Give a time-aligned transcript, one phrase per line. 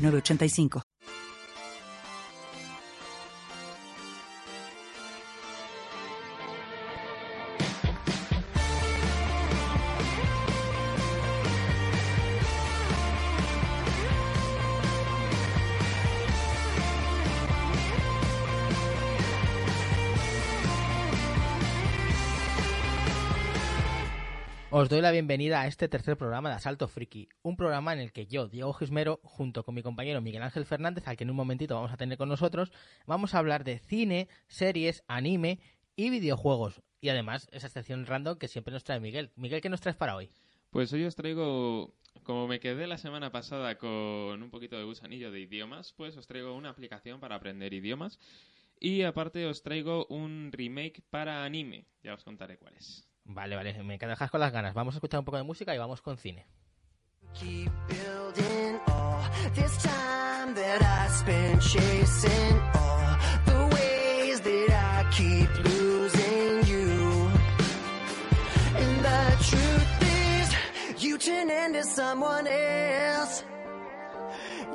[0.00, 0.89] 985.
[24.80, 28.12] Os doy la bienvenida a este tercer programa de Asalto Friki, un programa en el
[28.12, 31.36] que yo, Diego Gismero, junto con mi compañero Miguel Ángel Fernández, al que en un
[31.36, 32.72] momentito vamos a tener con nosotros,
[33.06, 35.60] vamos a hablar de cine, series, anime
[35.96, 36.80] y videojuegos.
[36.98, 39.32] Y además, esa sección random que siempre nos trae Miguel.
[39.36, 40.30] Miguel, ¿qué nos traes para hoy?
[40.70, 45.30] Pues hoy os traigo, como me quedé la semana pasada con un poquito de gusanillo
[45.30, 48.18] de idiomas, pues os traigo una aplicación para aprender idiomas.
[48.80, 51.84] Y aparte os traigo un remake para anime.
[52.02, 53.09] Ya os contaré cuál es.
[53.32, 54.74] Vale, vale, me dejas con las ganas.
[54.74, 56.46] Vamos a escuchar un poco de música y vamos con cine.
[57.34, 59.22] Keep building all
[59.54, 67.30] this time that I spent chasing all the ways that I keep losing you.
[68.76, 73.44] And the truth is, you turn into someone else.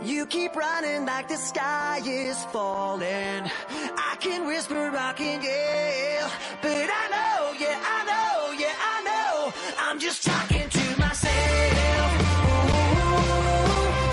[0.06, 3.52] You keep running like the sky is falling.
[3.98, 6.32] I can whisper, I can yell,
[6.62, 8.45] but I know, yeah, I know.
[9.78, 11.32] I'm just talking to myself.
[12.46, 12.86] Ooh,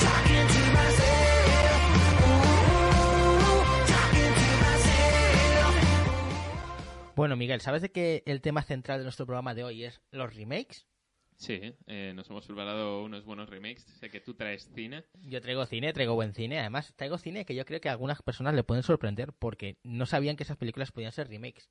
[0.01, 1.79] talking to myself.
[2.25, 3.43] Ooh,
[3.87, 5.75] talking to myself.
[7.17, 10.35] Bueno, Miguel, ¿sabes de que el tema central de nuestro programa de hoy es los
[10.35, 10.87] remakes?
[11.37, 13.83] Sí, eh, nos hemos preparado unos buenos remakes.
[13.99, 15.05] Sé que tú traes cine.
[15.23, 16.61] Yo traigo cine, traigo buen cine.
[16.61, 20.07] Además, traigo cine que yo creo que a algunas personas le pueden sorprender porque no
[20.07, 21.69] sabían que esas películas podían ser remakes.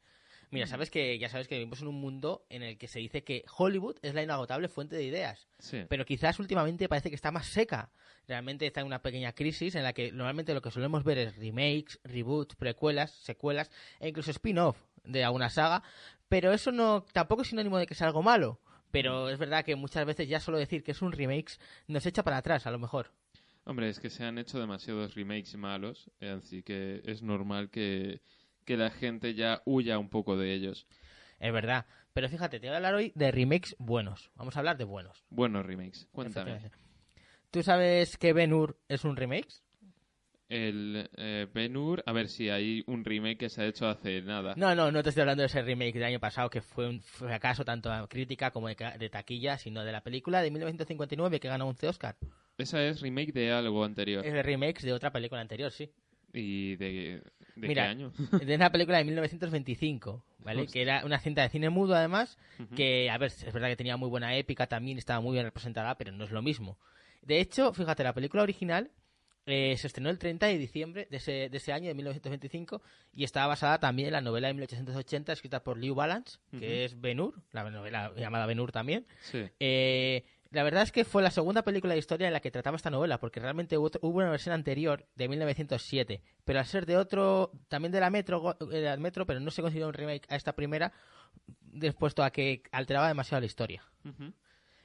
[0.52, 3.24] Mira, sabes que ya sabes que vivimos en un mundo en el que se dice
[3.24, 5.48] que Hollywood es la inagotable fuente de ideas.
[5.60, 5.86] Sí.
[5.88, 7.90] Pero quizás últimamente parece que está más seca.
[8.28, 11.38] Realmente está en una pequeña crisis en la que normalmente lo que solemos ver es
[11.38, 15.84] remakes, reboots, precuelas, secuelas e incluso spin-off de alguna saga.
[16.28, 18.60] Pero eso no tampoco es sinónimo de que sea algo malo.
[18.92, 21.58] Pero es verdad que muchas veces ya solo decir que es un remake
[21.88, 23.12] nos echa para atrás, a lo mejor.
[23.64, 28.22] Hombre, es que se han hecho demasiados remakes malos, así que es normal que,
[28.72, 30.88] que la gente ya huya un poco de ellos.
[31.42, 31.86] Es verdad.
[32.14, 34.32] Pero fíjate, te voy a hablar hoy de remakes buenos.
[34.36, 35.26] Vamos a hablar de buenos.
[35.30, 36.72] Buenos remakes, cuéntame.
[37.50, 39.50] ¿Tú sabes que Ben Hur es un remake?
[40.48, 44.22] El eh, Ben Hur, a ver si hay un remake que se ha hecho hace
[44.22, 44.54] nada.
[44.56, 47.02] No, no, no te estoy hablando de ese remake del año pasado que fue un
[47.02, 51.50] fracaso tanto de crítica como de, de taquilla, sino de la película de 1959 que
[51.50, 52.16] ganó 11 Oscar.
[52.58, 54.26] Esa es remake de algo anterior.
[54.26, 55.92] Es de remakes de otra película anterior, sí.
[56.34, 57.22] ¿Y de,
[57.56, 58.12] de Mira, qué año?
[58.46, 60.62] de una película de 1925, ¿vale?
[60.62, 60.74] Hostia.
[60.74, 62.38] Que era una cinta de cine mudo, además,
[62.76, 65.98] que, a ver, es verdad que tenía muy buena épica también, estaba muy bien representada,
[65.98, 66.78] pero no es lo mismo.
[67.22, 68.92] De hecho, fíjate, la película original
[69.46, 72.82] eh, se estrenó el 30 de diciembre de ese, de ese año, de 1925,
[73.14, 76.66] y estaba basada también en la novela de 1880 escrita por Lew Balance, que Ujú.
[76.66, 79.06] es Ben Hur, la novela llamada Ben Hur también.
[79.22, 79.44] Sí.
[79.60, 82.76] Eh, la verdad es que fue la segunda película de historia en la que trataba
[82.76, 87.52] esta novela, porque realmente hubo, una versión anterior de 1907, pero al ser de otro,
[87.70, 90.54] también de la Metro, eh, de Metro pero no se consideró un remake a esta
[90.54, 90.92] primera,
[91.62, 93.84] dispuesto a que alteraba demasiado la historia.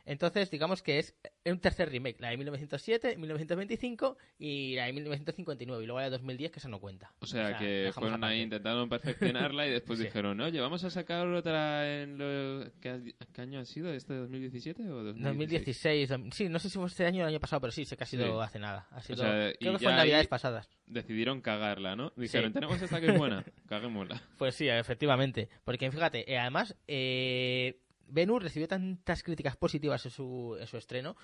[0.07, 5.83] Entonces, digamos que es un tercer remake, la de 1907, 1925 y la de 1959,
[5.83, 7.13] y luego la de 2010 que esa no cuenta.
[7.21, 10.05] O sea, O sea, que fueron ahí, intentaron perfeccionarla y después Sí.
[10.05, 12.71] dijeron, oye, vamos a sacar otra en lo...
[12.81, 13.93] ¿Qué, qué año ha sido?
[13.93, 15.25] ¿Este 2017 o 2016?
[15.25, 17.85] 2016, dom- sí, no sé si fue este año o el año pasado, pero sí,
[17.85, 18.45] sé que ha sido Sí.
[18.45, 18.87] hace nada.
[18.93, 20.69] Ha sido, sea, y creo que fue en Navidades pasadas.
[20.87, 22.13] Decidieron cagarla, ¿no?
[22.17, 22.55] Dijeron, Sí.
[22.55, 24.23] tenemos esta que es buena, caguémosla.
[24.39, 25.49] Pues sí, efectivamente.
[25.65, 30.77] Porque fíjate, eh, además, eh, Ben Hur recibió tantas críticas positivas en su, en su
[30.77, 31.17] estreno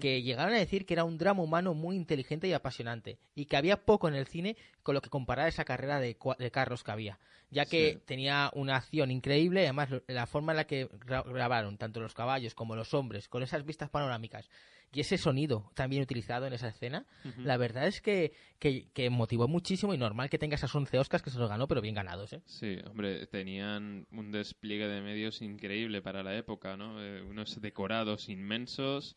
[0.00, 3.56] que llegaron a decir que era un drama humano muy inteligente y apasionante y que
[3.56, 6.16] había poco en el cine con lo que comparar esa carrera de,
[6.50, 7.18] carros que había,
[7.50, 8.02] ya que Sí.
[8.06, 12.14] tenía una acción increíble y además la forma en la que gra- grabaron tanto los
[12.14, 14.48] caballos como los hombres con esas vistas panorámicas
[14.94, 17.06] y ese sonido también utilizado en esa escena,
[17.38, 21.22] la verdad es que, que, que motivó muchísimo y normal que tenga esas 11 Oscars
[21.22, 22.42] que se los ganó, pero bien ganados, ¿eh?
[22.46, 27.02] Sí, hombre, tenían un despliegue de medios increíble para la época, ¿no?
[27.02, 29.16] Eh, unos decorados inmensos,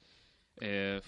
[0.60, 1.02] eh,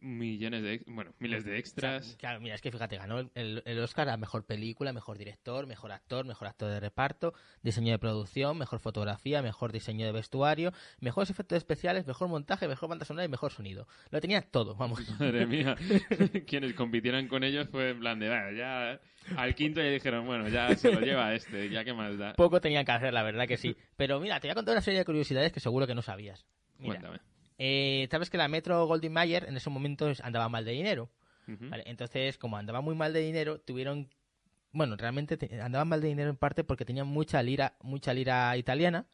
[0.00, 2.16] millones de bueno miles de extras.
[2.18, 5.92] Claro mira es que fíjate ganó el, el, Oscar a mejor película mejor director mejor
[5.92, 7.32] actor mejor actor de reparto
[7.62, 12.88] diseño de producción mejor fotografía mejor diseño de vestuario mejores efectos especiales mejor montaje mejor
[12.88, 13.86] banda sonora y mejor sonido.
[14.10, 15.00] Lo tenía todo vamos.
[15.20, 15.76] Madre mía.
[16.46, 19.00] Quienes compitieran con ellos fue en plan de ya
[19.36, 22.60] al quinto ya dijeron bueno ya se lo lleva este ya que más da poco
[22.60, 23.76] tenían que hacer la verdad que sí.
[23.96, 26.44] Pero mira te voy a contar una serie de curiosidades que seguro que no sabías.
[26.82, 27.18] Cuéntame
[27.62, 31.10] eh, Sabes que la Metro Goldwyn Mayer en ese momento andaba mal de dinero.
[31.84, 34.08] Entonces, como andaba muy mal de dinero, tuvieron.
[34.72, 39.06] Bueno, realmente andaban mal de dinero en parte porque tenían mucha lira, mucha lira italiana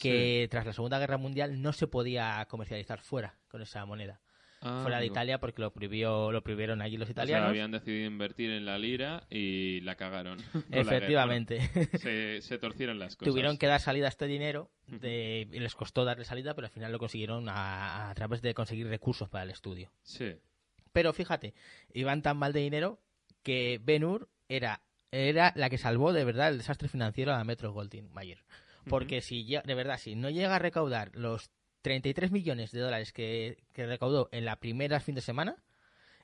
[0.00, 4.20] que tras la Segunda Guerra Mundial no se podía comercializar fuera con esa moneda.
[4.62, 7.48] Ah, fuera de Italia porque lo prohibió lo prohibieron allí los italianos.
[7.48, 10.38] habían decidido invertir en la lira y la cagaron.
[10.70, 11.60] Efectivamente.
[12.42, 13.32] se, torcieron las cosas.
[13.32, 16.92] Tuvieron que dar salida a este dinero y les costó darle salida, pero al final
[16.92, 19.90] lo consiguieron a, través de conseguir recursos para el estudio.
[20.02, 20.34] Sí.
[20.92, 21.54] Pero fíjate,
[21.94, 23.00] iban tan mal de dinero
[23.42, 28.12] que Benur era, era la que salvó de verdad el desastre financiero a Metro Goldwyn
[28.12, 28.44] Mayer.
[28.88, 31.50] Porque si de verdad, si no llega a recaudar los
[31.82, 35.56] 33 millones de dólares que, recaudó en la primera fin de semana.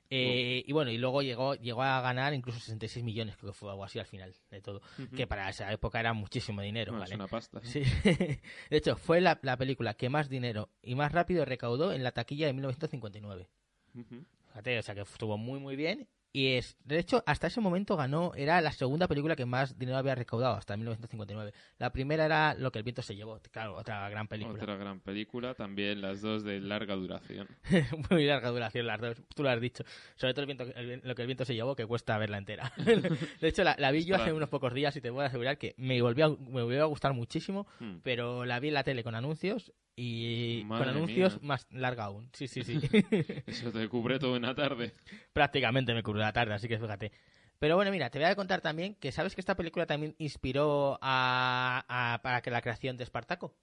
[0.09, 3.69] Eh, y bueno, y luego llegó, llegó a ganar incluso 66 millones, creo que fue
[3.69, 4.81] algo así al final de todo.
[5.15, 7.03] Que para esa época era muchísimo dinero.
[7.03, 7.59] Es una pasta.
[7.63, 7.81] Sí.
[8.03, 8.39] de
[8.69, 12.53] hecho, fue la, película que más dinero y más rápido recaudó en la taquilla de
[12.53, 13.49] 1959.
[14.47, 16.07] Fíjate, o sea que estuvo muy, muy bien.
[16.37, 19.97] Y es, de hecho, hasta ese momento ganó, era la segunda película que más dinero
[19.97, 21.51] había recaudado, hasta 1959.
[21.79, 24.61] La primera era Lo que el viento se llevó, claro, otra gran película.
[24.61, 27.47] Otra gran película, también las dos de larga duración.
[28.11, 29.83] Muy larga duración las dos, tú lo has dicho.
[30.15, 30.65] Sobre todo el viento,
[31.07, 32.71] Lo que el viento se llevó, que cuesta verla entera.
[32.85, 35.99] de hecho, la, vi yo hace unos pocos días y te a asegurar que me
[36.03, 38.01] volvió a, me volvió a gustar muchísimo, hmm.
[38.03, 42.29] pero la vi en la tele con anuncios y con anuncios más larga aún.
[42.31, 42.79] Sí, sí, sí.
[43.47, 44.93] Eso te cubre todo en la tarde.
[45.33, 47.11] Prácticamente me cubre la tarde, así que fíjate.
[47.57, 50.99] Pero bueno, mira, te voy a contar también que sabes que esta película también inspiró
[51.01, 53.55] a, para que la creación de Espartaco.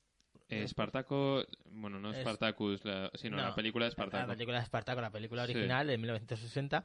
[0.48, 2.82] Espartaco, bueno, no Spartacus,
[3.14, 4.26] sino la película de Espartaco.
[4.26, 6.84] La película de Espartaco, la película original de 1960,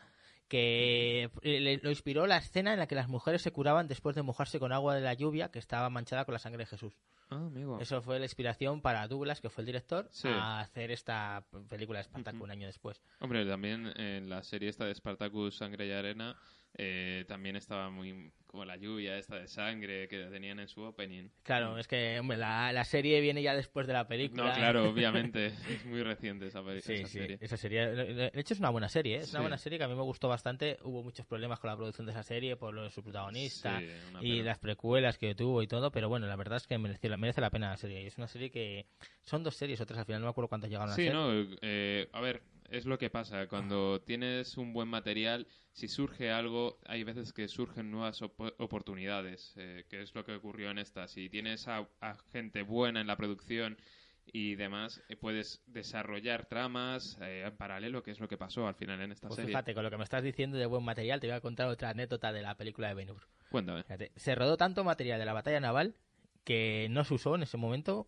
[0.49, 4.59] que lo inspiró la escena en la que las mujeres se curaban después de mojarse
[4.59, 6.97] con agua de la lluvia que estaba manchada con la sangre de Jesús.
[7.29, 7.79] Ah, amigo.
[7.79, 12.05] Eso fue la inspiración para Douglas, que fue el director, a hacer esta película de
[12.05, 12.99] Spartacus un año después.
[13.19, 16.35] Hombre, también en la serie esta de Spartacus, Sangre y Arena,
[16.77, 21.29] eh, también estaba muy como la lluvia esta de sangre que tenían en su opening.
[21.43, 24.45] Claro, es que hombre, la, serie viene ya después de la película.
[24.45, 27.87] No, claro, obviamente, es muy reciente esa, sí, esa sí, Esa serie.
[27.87, 29.19] De hecho es una buena serie, ¿eh?
[29.19, 30.79] es una buena serie que a mí me gustó bastante.
[30.81, 33.79] Hubo muchos problemas con la producción de esa serie por lo de su protagonista
[34.19, 37.41] y las precuelas que tuvo y todo, pero bueno, la verdad es que merece, merece
[37.41, 38.07] la pena la serie.
[38.07, 38.87] Es una serie que
[39.21, 41.07] son dos series o tres, al final no me acuerdo cuántas llegaron a ser.
[41.07, 41.29] Sí, no,
[41.61, 42.41] eh, a ver,
[42.71, 43.47] es lo que pasa.
[43.47, 45.47] Cuando tienes un buen material,
[45.79, 50.71] si surge algo, hay veces que surgen nuevas oportunidades, eh, que es lo que ocurrió
[50.71, 51.07] en esta.
[51.07, 51.87] Si tienes a,
[52.33, 53.77] gente buena en la producción
[54.25, 58.75] y demás, eh, puedes desarrollar tramas eh, en paralelo, que es lo que pasó al
[58.75, 59.51] final en esta pues serie.
[59.51, 61.91] Fíjate, con lo que me estás diciendo de buen material, te voy a contar otra
[61.91, 63.25] anécdota de la película de Ben Hur.
[63.49, 63.85] Cuéntame.
[64.17, 65.95] se rodó tanto material de la batalla naval
[66.43, 68.05] que no se usó en ese momento,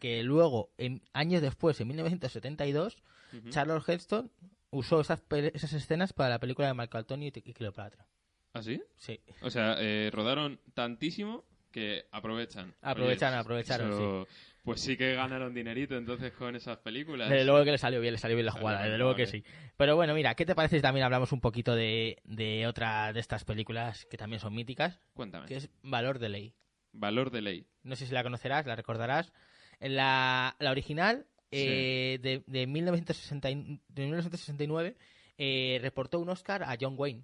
[0.00, 2.98] que luego, en, años después, en 1972,
[3.50, 4.30] Charles Heston
[4.72, 8.06] usó esas, esas escenas para la película de Marco Antonio y, Cleopatra.
[8.54, 8.82] ¿Ah, sí?
[8.96, 9.20] Sí.
[9.40, 12.74] O sea, eh, rodaron tantísimo que aprovechan.
[12.82, 14.34] Aprovechan, aprovecharon, sí.
[14.64, 17.28] Pues sí que ganaron dinerito entonces con esas películas.
[17.28, 19.42] Desde luego que le salió bien, le salió bien la jugada, desde luego que sí.
[19.76, 23.18] Pero bueno, mira, ¿qué te parece si también hablamos un poquito de, de otra de
[23.18, 25.00] estas películas que también son míticas?
[25.14, 25.46] Cuéntame.
[25.46, 26.54] Que es Valor de Ley.
[26.92, 27.66] Valor de Ley.
[27.82, 29.32] No sé si la conocerás, la recordarás.
[29.80, 34.96] La, la original eh, de, de, 1969
[35.38, 37.22] eh, reportó un Oscar a John Wayne.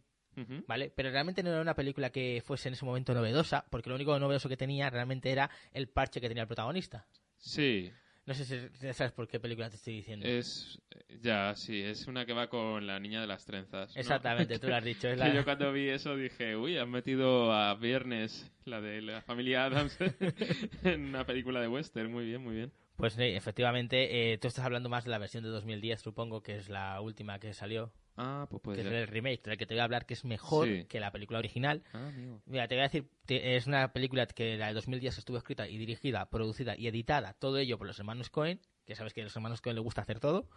[0.68, 0.92] ¿Vale?
[0.94, 4.16] Pero realmente no era una película que fuese en ese momento novedosa, porque lo único
[4.20, 7.08] novedoso que tenía realmente era el parche que tenía el protagonista.
[7.38, 7.90] Sí.
[8.28, 10.26] No sé si sabes por qué película te estoy diciendo.
[10.26, 10.78] Es.
[11.22, 13.96] Ya, sí, es una que va con la niña de las trenzas.
[13.96, 15.08] Exactamente, tú lo has dicho.
[15.34, 19.96] Yo cuando vi eso dije, uy, han metido a Viernes, la de la familia Adams,
[20.84, 22.12] en una película de western.
[22.12, 22.72] Muy bien, muy bien.
[22.98, 26.56] Pues sí, efectivamente, eh, tú estás hablando más de la versión de 2010, supongo, que
[26.56, 27.92] es la última que salió.
[28.16, 30.24] Ah, pues puede que es el remake, del que te voy a hablar, que es
[30.24, 31.84] mejor que la película original.
[31.92, 32.10] Ah,
[32.44, 35.78] Mira, te voy a decir, es una película que la de 2010 estuvo escrita y
[35.78, 39.36] dirigida, producida y editada, todo ello por los hermanos Cohen, que sabes que a los
[39.36, 40.48] hermanos Cohen les gusta hacer todo.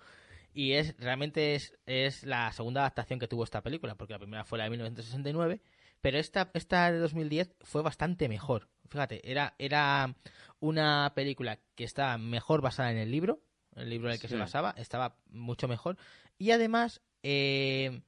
[0.51, 4.45] Y es realmente es, es la segunda adaptación que tuvo esta película, porque la primera
[4.45, 5.61] fue la de 1969,
[6.01, 8.69] pero esta, esta de 2010 fue bastante mejor.
[8.89, 10.15] Fíjate, era, era
[10.59, 13.41] una película que está mejor basada en el libro,
[13.75, 15.97] el libro en el que se basaba, estaba mucho mejor.
[16.37, 18.01] Y además, eh,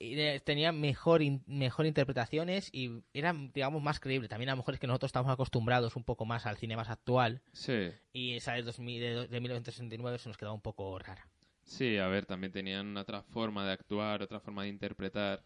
[0.00, 4.28] eh, tenía mejor, mejor interpretaciones y era, digamos, más creíble.
[4.28, 6.88] También a lo mejor es que nosotros estamos acostumbrados un poco más al cine más
[6.90, 11.26] actual Sí, y esa de, 2000 de, de 1969 se nos quedaba un poco rara.
[11.64, 15.42] sí, a ver, también tenían otra forma de actuar, otra forma de interpretar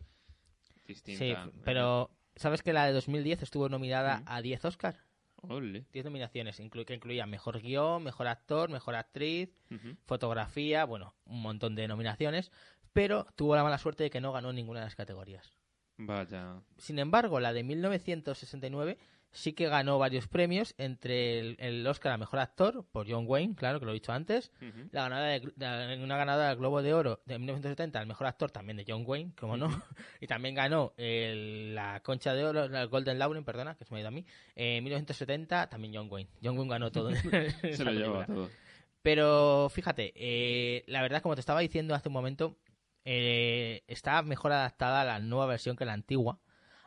[0.86, 1.18] distinta.
[1.18, 4.98] Sí, pero ¿sabes que la de 2010 estuvo nominada a 10 Oscar?
[5.48, 5.86] Ole.
[5.92, 9.50] 10 nominaciones, inclu- que incluían mejor guion, mejor actor, mejor actriz,
[10.06, 12.52] fotografía, bueno, un montón de nominaciones,
[12.92, 15.52] pero tuvo la mala suerte de que no ganó ninguna de las categorías.
[15.98, 16.60] Vaya.
[16.78, 18.98] Sin embargo, la de 1969
[19.34, 23.54] sí que ganó varios premios, entre el, el Oscar a Mejor Actor, por John Wayne,
[23.54, 24.52] claro, que lo he dicho antes,
[24.90, 28.50] la ganadora de, la- una ganadora del Globo de Oro de 1970, el Mejor Actor
[28.50, 29.68] también de John Wayne, como no,
[30.20, 33.98] y también ganó el- la Concha de Oro, la Golden Laurel, perdona, que se me
[33.98, 36.28] ha ido a mí, en 1970 también John Wayne.
[36.44, 37.10] John Wayne ganó todo.
[37.72, 38.50] Se lo lleva todo.
[39.00, 42.58] Pero fíjate, eh, la verdad, como te estaba diciendo hace un momento,
[43.04, 46.38] eh, está mejor adaptada a la nueva versión que la antigua.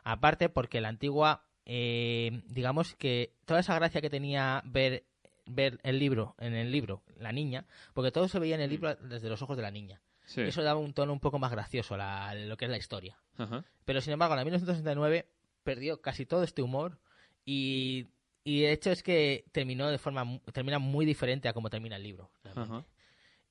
[0.04, 5.04] Aparte, porque la antigua, eh, digamos que toda esa gracia que tenía ver,
[5.46, 8.94] ver el libro, en el libro, la niña, porque todo se veía en el libro
[8.96, 10.00] desde los ojos de la niña.
[10.24, 10.42] Sí.
[10.42, 13.18] Eso daba un tono un poco más gracioso a lo que es la historia.
[13.36, 13.64] Ajá.
[13.84, 15.28] Pero sin embargo, la 1969
[15.62, 16.98] perdió casi todo este humor
[17.44, 18.08] y,
[18.42, 22.02] y de hecho es que terminó de forma termina muy diferente a como termina el
[22.02, 22.30] libro.
[22.44, 22.84] Ajá.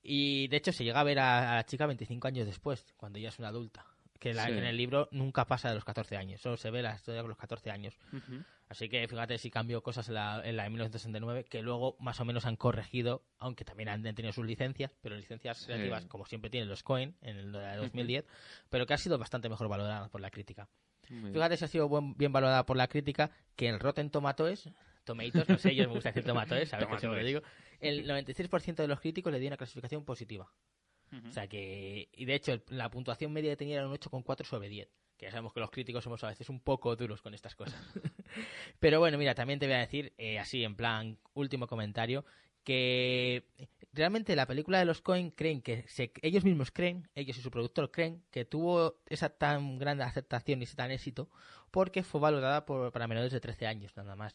[0.07, 3.17] Y de hecho se llega a ver a, a la chica 25 años después, cuando
[3.17, 3.85] ya es una adulta.
[4.19, 4.51] Que la- Sí.
[4.51, 7.29] en el libro nunca pasa de los 14 años, solo se ve la historia con
[7.29, 7.97] los 14 años.
[8.69, 12.19] Así que fíjate si cambió cosas en la, en la de 1969 que luego más
[12.19, 15.65] o menos han corregido, aunque también han tenido sus licencias, pero licencias Sí.
[15.65, 18.25] creativas como siempre tienen los Cohen en el de 2010,
[18.69, 20.67] pero que ha sido bastante mejor valorada por la crítica.
[21.09, 21.31] Muy.
[21.33, 24.69] Fíjate si ha sido buen- bien valorada por la crítica que el Rotten Tomatoes,
[25.03, 27.41] Tomatoes, no sé, yo me gusta decir Tomatoes, a ver qué siempre lo digo,
[27.79, 30.51] el 96% de los críticos le dio una clasificación positiva.
[31.29, 34.45] O sea que, y de hecho, el- la puntuación media que tenía era un 8,4
[34.45, 34.89] sobre 10.
[35.17, 37.79] Que ya sabemos que los críticos somos a veces un poco duros con estas cosas.
[38.79, 42.25] Pero bueno, mira, también te voy a decir, eh, así en plan, último comentario,
[42.65, 43.45] que
[43.93, 47.51] realmente la película de los Coen creen que, se- ellos mismos creen, ellos y su
[47.51, 51.29] productor creen, que tuvo esa tan grande aceptación y ese tan éxito
[51.71, 54.33] porque fue valorada por, para menores de 13 años, nada más.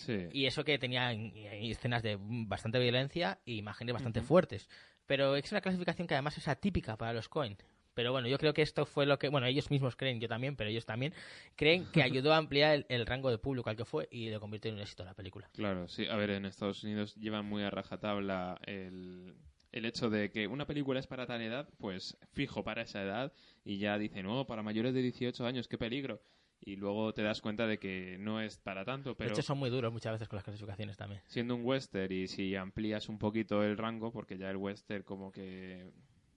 [0.00, 0.28] Sí.
[0.32, 4.68] Y eso que tenía en- en escenas de bastante violencia y imágenes bastante fuertes.
[5.06, 7.56] Pero es una clasificación que además es atípica para los Coen.
[7.94, 10.54] Pero bueno, yo creo que esto fue lo que, bueno, ellos mismos creen, yo también,
[10.56, 11.12] pero ellos también,
[11.56, 14.38] creen que ayudó a ampliar el, el rango de público al que fue y lo
[14.40, 15.50] convirtió en un éxito la película.
[15.52, 16.06] Claro, sí.
[16.06, 19.34] A ver, en Estados Unidos llevan muy a rajatabla el,
[19.72, 23.32] el hecho de que una película es para tal edad, pues fijo para esa edad,
[23.64, 26.22] y ya dicen, oh, para mayores de 18 años, qué peligro.
[26.62, 29.58] Y luego te das cuenta de que no es para tanto, pero De hecho, son
[29.58, 31.22] muy duros muchas veces con las clasificaciones también.
[31.26, 35.32] siendo un western y si amplías un poquito el rango, porque ya el western como
[35.32, 35.90] que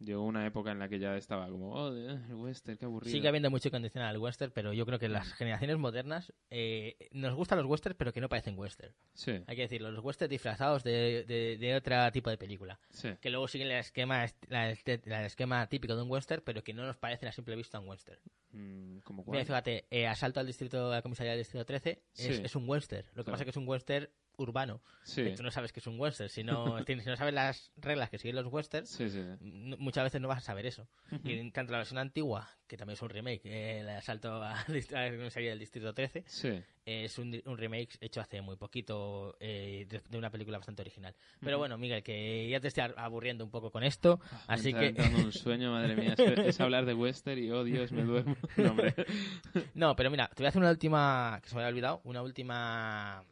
[0.04, 3.12] llegó una época en la que ya estaba como, oh, eh, el western, qué aburrido.
[3.12, 7.34] Sigue habiendo mucho condicional al western, pero yo creo que las generaciones modernas eh, nos
[7.36, 8.94] gustan los westerns, pero que no parecen western.
[9.14, 12.80] Sí, Hay que decirlo, los westerns disfrazados de, de, de otro tipo de película.
[12.92, 13.10] sí.
[13.22, 16.74] que luego siguen el esquema, la, este- la esquema típico de un western, pero que
[16.74, 18.20] no nos parecen a simple vista un western.
[18.52, 19.46] Mm, ¿Como Mira, cuál?
[19.46, 22.42] fíjate, eh, Asalto al distrito, a la comisaría del distrito 13 es, Sí.
[22.44, 23.06] es un western.
[23.14, 23.32] Lo que Claro.
[23.34, 24.08] pasa es que es un western
[24.38, 24.82] urbano.
[25.04, 26.30] Sí, Eh, Tú no sabes que es un western.
[26.30, 29.20] Si no, tienes- si no sabes las reglas que siguen los westerns, sí, sí.
[29.20, 30.88] n- muchas veces no vas a saber eso.
[31.24, 34.56] Y en tanto la versión antigua, que también es un remake, eh, el Asalto a
[34.92, 36.62] la comisaría del distrito 13, Sí.
[36.86, 41.14] es un, un remake hecho hace muy poquito eh, de, de una película bastante original.
[41.42, 44.94] Pero bueno, Miguel, que ya te estoy aburriendo un poco con esto, Me así está
[44.94, 45.02] que...
[45.24, 46.16] un sueño, madre mía.
[46.18, 48.36] Es, hablar de western y, oh Dios, me duermo.
[49.76, 52.22] No, pero mira, te voy a hacer una última, que se me había olvidado, una
[52.22, 53.24] última,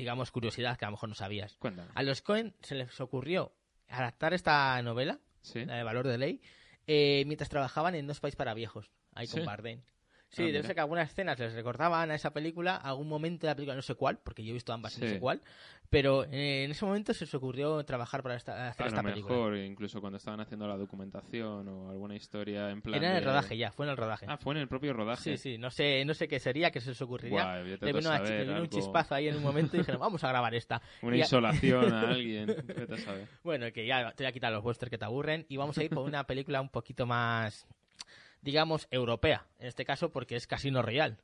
[0.00, 1.56] digamos, curiosidad que a lo mejor no sabías.
[1.58, 1.90] Cuéntame.
[1.94, 3.52] A los Cohen se les ocurrió
[3.88, 5.64] adaptar esta novela, Sí.
[5.64, 6.40] la de Valor de Ley,
[6.86, 9.46] eh, mientras trabajaban en Dos Países para Viejos, ahí con Sí.
[9.46, 9.82] Bardem.
[10.30, 13.50] Sí, Ah, debe ser que algunas escenas les recordaban a esa película, algún momento de
[13.50, 15.14] la película, no sé cuál, porque yo he visto ambas y no Sí.
[15.14, 15.42] sé cuál,
[15.90, 19.34] pero eh, en ese momento se les ocurrió trabajar para esta- hacer A esta película.
[19.34, 22.94] mejor, incluso cuando estaban haciendo la documentación o alguna historia en plan.
[22.94, 24.26] Era en el de- rodaje ya, fue en el rodaje.
[24.28, 25.36] Ah, fue en el propio rodaje.
[25.36, 27.56] Sí, sí, no sé, no sé qué sería, que se les ocurriría.
[27.62, 29.80] Vete le a vino, chi- saber, vino un algo- chispazo ahí en un momento y
[29.80, 30.80] dijeron, vamos a grabar esta.
[31.02, 32.46] Una Y a- insolación a alguien.
[32.46, 33.26] Vete a saber.
[33.42, 35.82] Bueno, que ya te voy a quitar los westerns que te aburren y vamos a
[35.82, 37.66] ir por una película un poquito más,
[38.42, 39.46] digamos, europea.
[39.58, 41.16] En este caso porque es Casino Royale.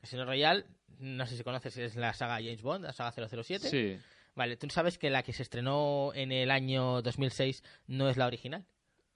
[0.00, 0.66] Casino Royale,
[0.98, 3.68] no sé si conoces, es la saga James Bond, la saga 007.
[3.68, 3.98] Sí.
[4.34, 8.26] Vale, tú sabes que la que se estrenó en el año 2006 no es la
[8.26, 8.66] original.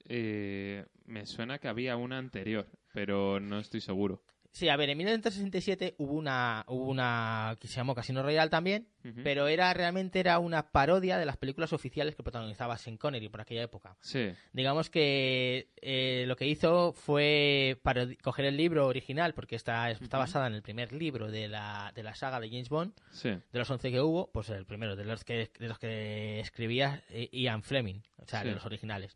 [0.08, 4.22] Eh, me suena que había una anterior, pero no estoy seguro.
[4.58, 8.88] Sí, a ver, en 1967 hubo una, hubo una que se llamó Casino Royale también,
[9.22, 13.40] pero era realmente era una parodia de las películas oficiales que protagonizaba Sean Connery por
[13.40, 13.96] aquella época.
[14.00, 14.32] Sí.
[14.52, 20.18] Digamos que eh, lo que hizo fue parodi- coger el libro original, porque está, está
[20.18, 23.28] basada en el primer libro de la, de la saga de James Bond, Sí.
[23.28, 27.04] de los 11 que hubo, pues el primero, de los que, de los que escribía
[27.10, 28.48] eh, Ian Fleming, o sea, Sí.
[28.48, 29.14] de los originales.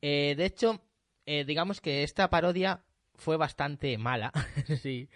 [0.00, 0.80] Eh, de hecho,
[1.26, 2.84] eh, digamos que esta parodia
[3.18, 4.32] fue bastante mala,
[4.82, 5.08] sí.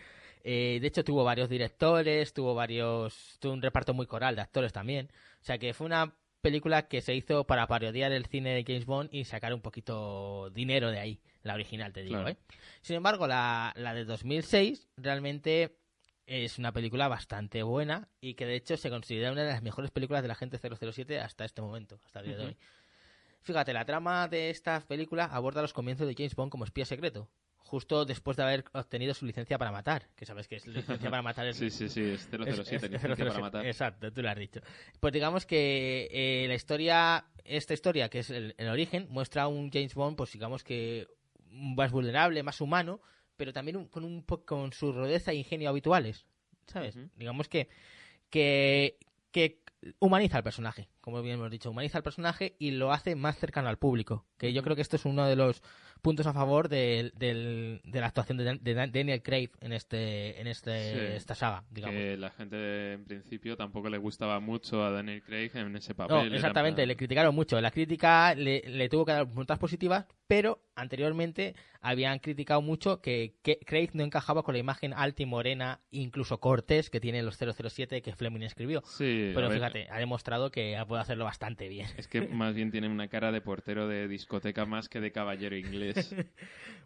[0.43, 3.37] Eh, de hecho, tuvo varios directores, tuvo varios.
[3.41, 5.11] tuvo un reparto muy coral de actores también.
[5.41, 8.87] O sea, que fue una película que se hizo para parodiar el cine de James
[8.87, 12.31] Bond y sacar un poquito dinero de ahí, la original, te digo, Claro.
[12.31, 12.37] ¿eh?
[12.81, 15.77] Sin embargo, la, la de 2006 realmente
[16.25, 19.91] es una película bastante buena y que de hecho se considera una de las mejores
[19.91, 22.57] películas de la gente 007 hasta este momento, hasta el día de hoy.
[23.43, 27.29] Fíjate, la trama de esta película aborda los comienzos de James Bond como espía secreto,
[27.71, 31.23] justo después de haber obtenido su licencia para matar, que sabes que es licencia para
[31.23, 33.67] matar es Sí, sí, sí, es 007, es- es licencia 007, para matar.
[33.67, 34.61] Exacto, tú lo has dicho.
[34.99, 39.49] Pues digamos que eh, la historia, esta historia, que es el, el origen, muestra a
[39.49, 41.07] un James Bond, pues digamos que
[41.49, 43.01] más vulnerable, más humano,
[43.37, 46.27] pero también un- con un con su rudeza e ingenio habituales,
[46.67, 46.97] ¿sabes?
[47.17, 47.69] Digamos que,
[48.31, 48.99] que,
[49.31, 49.61] que
[49.99, 53.69] humaniza al personaje, como bien hemos dicho, humaniza al personaje y lo hace más cercano
[53.69, 55.63] al público, que yo creo que esto es uno de los
[56.03, 60.41] puntos a favor del- de la actuación de, Dan- de Dan- Daniel Craig en este
[60.41, 61.17] en este Sí.
[61.17, 61.97] esta saga, digamos.
[61.97, 65.97] Que la gente en principio tampoco le gustaba mucho a Daniel Craig en ese No,
[65.97, 66.27] papel.
[66.27, 67.61] era exactamente, en le criticaron mucho.
[67.61, 73.35] La crítica le, le tuvo que dar puntas positivas, pero anteriormente habían criticado mucho que,
[73.43, 77.37] que Craig no encajaba con la imagen alta y morena, incluso cortés, que tienen los
[77.37, 78.83] 007 que Fleming escribió.
[78.87, 81.87] Sí, Pero fíjate, ha demostrado que puede hacerlo bastante bien.
[81.97, 85.57] Es que más bien tiene una cara de portero de discoteca más que de caballero
[85.57, 86.15] inglés.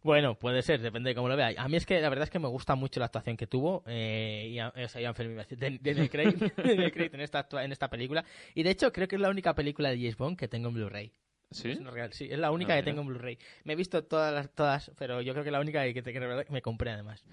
[0.05, 1.59] Bueno, puede ser, depende de cómo lo veáis.
[1.59, 3.83] A mí es que la verdad es que me gusta mucho la actuación que tuvo
[3.87, 8.23] eh, Ian, o sea, Ian Daniel Craig, Daniel Craig en, esta, en esta película.
[8.55, 10.75] Y de hecho creo que es la única película de James Bond que tengo en
[10.75, 11.11] Blu-ray.
[11.51, 11.71] ¿Sí?
[11.71, 12.93] Es una real, sí, es la única Ah, que mira.
[12.93, 13.39] tengo en Blu-ray.
[13.65, 16.45] Me he visto todas, las, todas, pero yo creo que la única que, que, que
[16.51, 17.25] me compré además.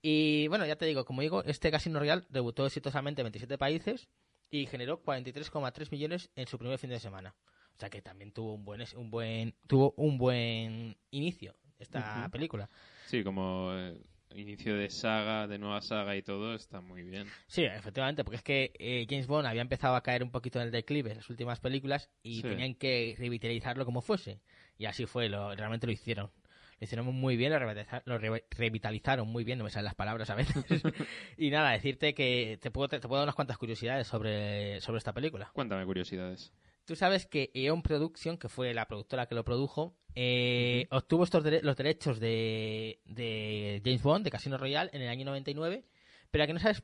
[0.00, 4.08] Y bueno, ya te digo, como digo, este Casino Royale debutó exitosamente en 27 países
[4.50, 7.34] y generó 43,3 millones en su primer fin de semana.
[7.74, 12.70] O sea que también tuvo un buen un buen tuvo un buen inicio esta película.
[13.04, 13.98] Sí, como eh,
[14.34, 17.26] inicio de saga, de nueva saga y todo, está muy bien.
[17.46, 20.66] Sí, efectivamente, porque es que eh, James Bond había empezado a caer un poquito en
[20.66, 22.42] el declive en las últimas películas y Sí.
[22.42, 24.40] tenían que revitalizarlo como fuese.
[24.78, 26.30] Y así fue, lo, realmente lo hicieron.
[26.78, 29.94] Lo hicieron muy bien, lo, revitaliza- lo re- revitalizaron muy bien, no me salen las
[29.94, 30.64] palabras a veces.
[31.38, 35.12] y nada, decirte que te puedo, te puedo dar unas cuantas curiosidades sobre, sobre esta
[35.14, 35.50] película.
[35.54, 36.52] Cuéntame curiosidades.
[36.84, 41.42] Tú sabes que Eon Production, que fue la productora que lo produjo, eh, obtuvo estos
[41.44, 45.84] dere- los derechos de, de James Bond, de Casino Royale, en el año 99,
[46.30, 46.82] pero que no sabes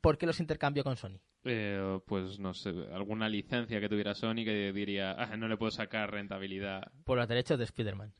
[0.00, 1.20] por qué los intercambió con Sony.
[1.44, 5.70] Eh, pues no sé, alguna licencia que tuviera Sony que diría, ah, no le puedo
[5.70, 6.90] sacar rentabilidad.
[7.04, 8.12] Por los derechos de Spider-Man.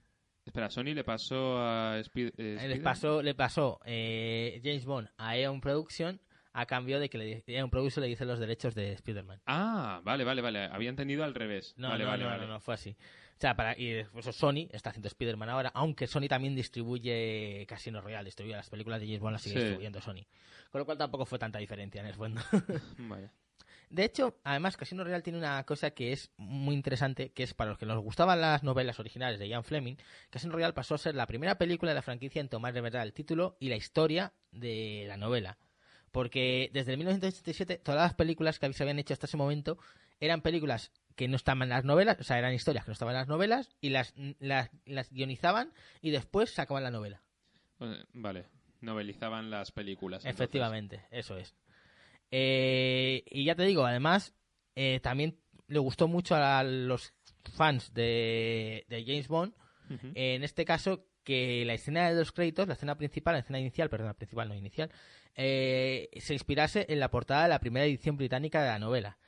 [0.46, 5.08] Espera, Sony le pasó a Speed, eh, Les Spider- pasó, le pasó eh, James Bond
[5.18, 6.20] a Eon Production
[6.52, 9.42] a cambio de que le, Eon Production le dice los derechos de Spider-Man.
[9.46, 10.60] Ah, vale, vale, vale.
[10.64, 11.74] Había entendido al revés.
[11.76, 12.42] No, vale, no, vale, no, vale.
[12.46, 12.96] no, no, fue así.
[13.36, 18.00] O sea, para, y después Sony está haciendo Spider-Man ahora, aunque Sony también distribuye Casino
[18.00, 19.60] Royale, distribuye las películas de James Bond, las sigue Sí.
[19.60, 20.24] distribuyendo Sony.
[20.70, 22.40] Con lo cual tampoco fue tanta diferencia en el fondo.
[22.98, 23.30] Vaya.
[23.88, 27.70] De hecho, además, Casino Royale tiene una cosa que es muy interesante, que es para
[27.70, 29.96] los que nos gustaban las novelas originales de Ian Fleming,
[30.30, 33.04] Casino Royale pasó a ser la primera película de la franquicia en tomar de verdad
[33.04, 35.58] el título y la historia de la novela.
[36.10, 39.78] Porque desde el 1987 todas las películas que se habían hecho hasta ese momento
[40.18, 43.14] eran películas que no estaban en las novelas, o sea, eran historias que no estaban
[43.14, 47.22] en las novelas y las, las, las guionizaban y después sacaban la novela.
[48.12, 48.46] Vale.
[48.80, 50.24] Novelizaban las películas.
[50.24, 50.40] entonces.
[50.40, 51.54] Efectivamente, eso es.
[52.30, 54.34] Eh, y ya te digo, además,
[54.74, 57.12] eh, también le gustó mucho a los
[57.54, 59.54] fans de, de James Bond,
[59.90, 60.12] Ujú.
[60.14, 63.88] en este caso, que la escena de los créditos, la escena principal, la escena inicial,
[63.90, 64.90] perdón, la principal, no inicial,
[65.34, 69.18] eh, se inspirase en la portada de la primera edición británica de la novela,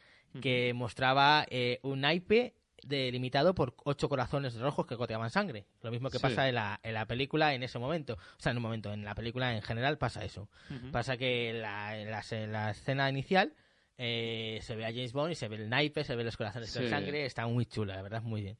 [0.41, 2.55] que mostraba eh, un naipe
[2.85, 5.67] delimitado por ocho corazones rojos que goteaban sangre.
[5.83, 6.23] Lo mismo que Sí.
[6.23, 8.15] pasa en la, en la película en ese momento.
[8.15, 10.49] O sea, en un momento, en la película en general pasa eso.
[10.93, 13.53] Pasa que la, en la, en la escena inicial
[13.99, 16.73] eh, se ve a James Bond y se ve el naipe, se ve los corazones
[16.73, 16.89] con Sí.
[16.89, 17.27] sangre.
[17.27, 18.59] Está muy chula, la verdad, muy bien.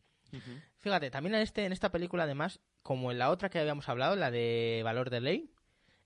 [0.79, 4.15] Fíjate, también en, este, en esta película, además, como en la otra que habíamos hablado,
[4.17, 5.51] la de Valor de Ley,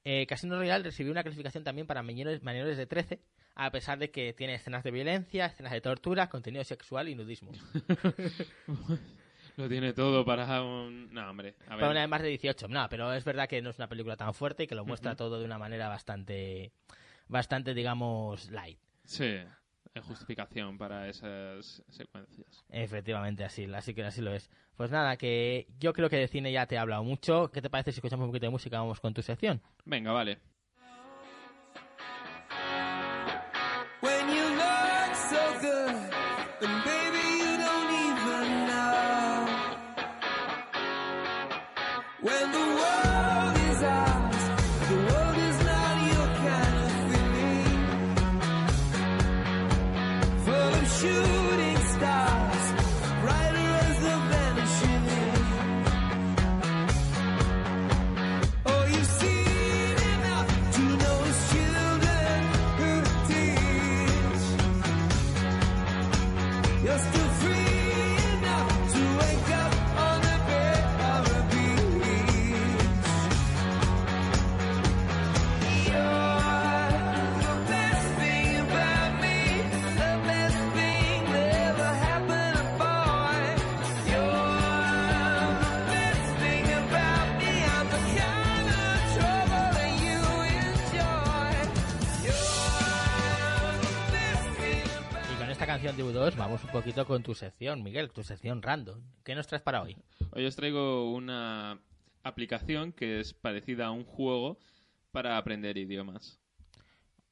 [0.05, 3.21] eh, Casino Royale recibió una calificación también para menores, menores de 13,
[3.55, 7.53] a pesar de que tiene escenas de violencia, escenas de tortura, contenido sexual y nudismo.
[9.57, 11.13] Lo tiene todo para un...
[11.13, 11.55] No, hombre.
[11.67, 12.69] A Para una de más de 18.
[12.69, 15.15] No, pero es verdad que no es una película tan fuerte y que lo muestra
[15.15, 16.73] todo de una manera bastante,
[17.29, 18.79] bastante, digamos, light.
[19.05, 19.41] Sí,
[20.01, 22.65] justificación para esas secuencias.
[22.71, 24.51] Efectivamente, así, así que así lo es.
[24.77, 27.51] Pues nada, que yo creo que de cine ya te he hablado mucho.
[27.51, 28.79] ¿Qué te parece si escuchamos un poquito de música?
[28.79, 29.61] Vamos con tu sección.
[29.85, 30.52] Venga, vale.
[95.63, 99.01] Esta canción de U2 vamos un poquito con tu sección, Miguel, tu sección random.
[99.23, 99.97] ¿Qué nos traes para hoy?
[100.33, 101.79] Hoy os traigo una
[102.25, 104.59] aplicación que es parecida a un juego
[105.13, 106.41] para aprender idiomas.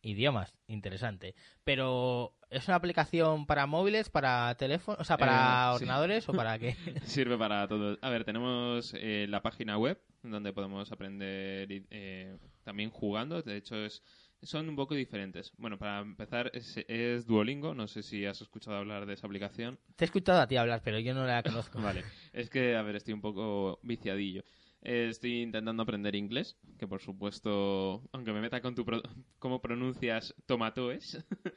[0.03, 1.35] Idiomas, interesante.
[1.65, 5.83] Pero, ¿es una aplicación para móviles, para teléfonos, o sea, para Eh, sí.
[5.83, 6.77] ordenadores o para qué?
[7.03, 7.99] Sirve para todo.
[8.01, 13.43] A ver, tenemos eh, la página web donde podemos aprender eh, también jugando.
[13.43, 14.05] De hecho, es,
[14.43, 15.53] son un poco diferentes.
[15.59, 17.75] Bueno, para empezar, es, es Duolingo.
[17.75, 19.79] No sé si has escuchado hablar de esa aplicación.
[19.97, 21.81] Te he escuchado a ti hablar, pero yo no la conozco.
[21.83, 24.43] Vale, es que, a ver, estoy un poco viciadillo.
[24.83, 29.03] Eh, estoy intentando aprender inglés, que por supuesto, aunque me meta con tu pro-
[29.39, 31.23] cómo pronuncias tomatoes,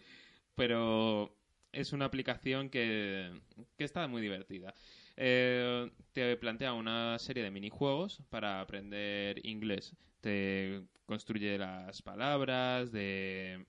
[0.56, 1.36] pero
[1.72, 3.32] es una aplicación que,
[3.78, 4.74] que está muy divertida.
[5.15, 9.96] Eh, te plantea una serie de minijuegos para aprender inglés.
[10.24, 13.66] Te construye las palabras, de...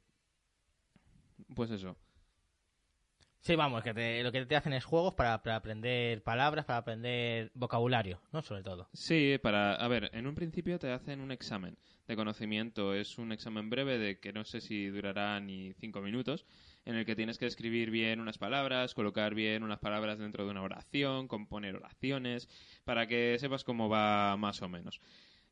[1.52, 1.96] Pues eso.
[3.40, 6.78] Sí, vamos, que te- lo que te hacen es juegos para, para aprender palabras, para
[6.78, 8.40] aprender vocabulario, ¿no?
[8.40, 8.88] Sobre todo.
[8.92, 9.74] Sí, para...
[9.74, 12.94] A ver, en un principio te hacen un examen de conocimiento.
[12.94, 16.46] Es un examen breve de que no sé si durará ni cinco minutos,
[16.84, 20.52] en el que tienes que escribir bien unas palabras, colocar bien unas palabras dentro de
[20.52, 22.48] una oración, componer oraciones,
[22.84, 25.00] para que sepas cómo va más o menos.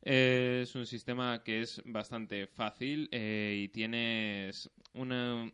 [0.05, 5.51] Eh, Es un sistema que es bastante fácil eh, y tienes una,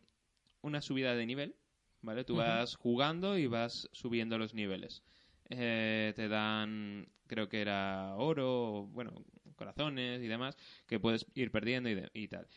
[0.61, 1.55] una subida de nivel,
[2.01, 2.23] ¿vale?
[2.23, 5.03] Tú vas jugando y vas subiendo los niveles.
[5.49, 9.23] Eh, te dan, creo que era oro, bueno,
[9.55, 10.57] corazones y demás,
[10.87, 12.47] que puedes ir perdiendo y, de- y tal.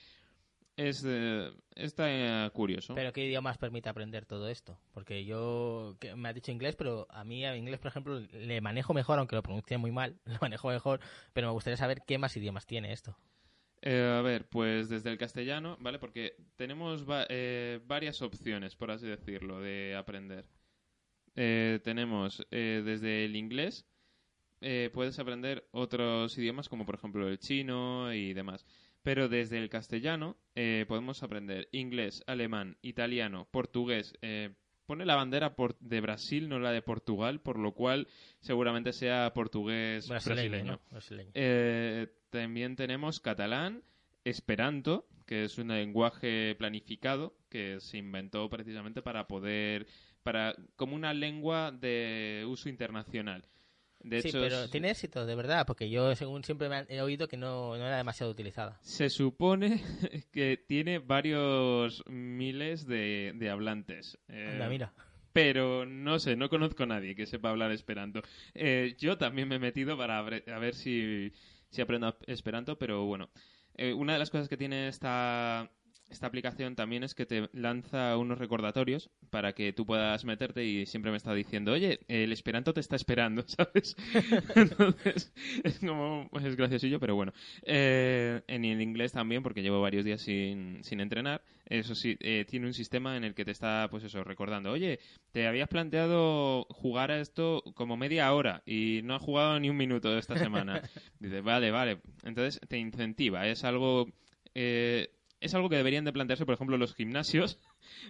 [0.77, 2.95] Es, eh, está eh, curioso.
[2.95, 4.79] Pero ¿qué idiomas permite aprender todo esto?
[4.95, 8.61] Porque yo, que me has dicho inglés, pero a mí a inglés, por ejemplo, le
[8.61, 11.01] manejo mejor, aunque lo pronuncie muy mal, lo manejo mejor,
[11.33, 13.17] pero me gustaría saber qué más idiomas tiene esto.
[13.83, 15.99] Eh, a ver, pues desde el castellano, ¿vale?
[15.99, 20.47] Porque tenemos va- eh, varias opciones, por así decirlo, de aprender.
[21.35, 23.87] Eh, tenemos eh, desde el inglés,
[24.61, 28.65] eh, puedes aprender otros idiomas como por ejemplo el chino y demás.
[29.03, 34.15] Pero desde el castellano eh, podemos aprender inglés, alemán, italiano, portugués.
[34.23, 34.51] eh,
[34.87, 38.09] pone la bandera por- de Brasil, no la de Portugal, por lo cual
[38.41, 40.73] seguramente sea portugués Brasileño, brasileño.
[40.73, 40.81] ¿no?
[40.91, 41.31] Brasileño.
[41.35, 43.83] Eh, también tenemos catalán,
[44.25, 49.87] esperanto, que es un lenguaje planificado que se inventó precisamente para poder,
[50.23, 53.45] para como una lengua de uso internacional.
[54.03, 57.37] De sí, pero tiene éxito, de verdad, porque yo según siempre me he oído que
[57.37, 58.79] no, no era demasiado utilizada.
[58.83, 59.81] se supone
[60.33, 64.19] que tiene varios miles de, de hablantes.
[64.29, 64.93] Eh, Anda, mira.
[65.33, 68.23] pero no sé, no conozco a nadie que sepa hablar esperanto.
[68.55, 71.33] Eh, yo también me he metido para a ver si,
[71.71, 73.31] si aprendo esperanto, pero bueno.
[73.75, 75.71] Eh, una de las cosas que tiene esta,
[76.13, 80.87] esta aplicación también es que te lanza unos recordatorios para que tú puedas meterte y
[80.87, 83.97] siempre me está diciendo, oye, el esperanto te está esperando, ¿sabes?
[84.55, 85.33] Entonces,
[85.65, 87.33] es como, pues es graciosillo, pero bueno.
[87.63, 92.45] Eh, en el inglés también, porque llevo varios días sin, sin entrenar, eso sí, eh,
[92.49, 94.99] tiene un sistema en el que te está, pues eso, recordando, oye,
[95.33, 99.77] te habías planteado jugar a esto como media hora y no has jugado ni un
[99.77, 100.83] minuto esta semana.
[101.19, 102.01] Dice, vale, vale.
[102.25, 103.47] Entonces te incentiva.
[103.49, 104.07] Es algo,
[104.55, 105.11] eh,
[105.43, 107.59] es algo que deberían de plantearse, por ejemplo, los gimnasios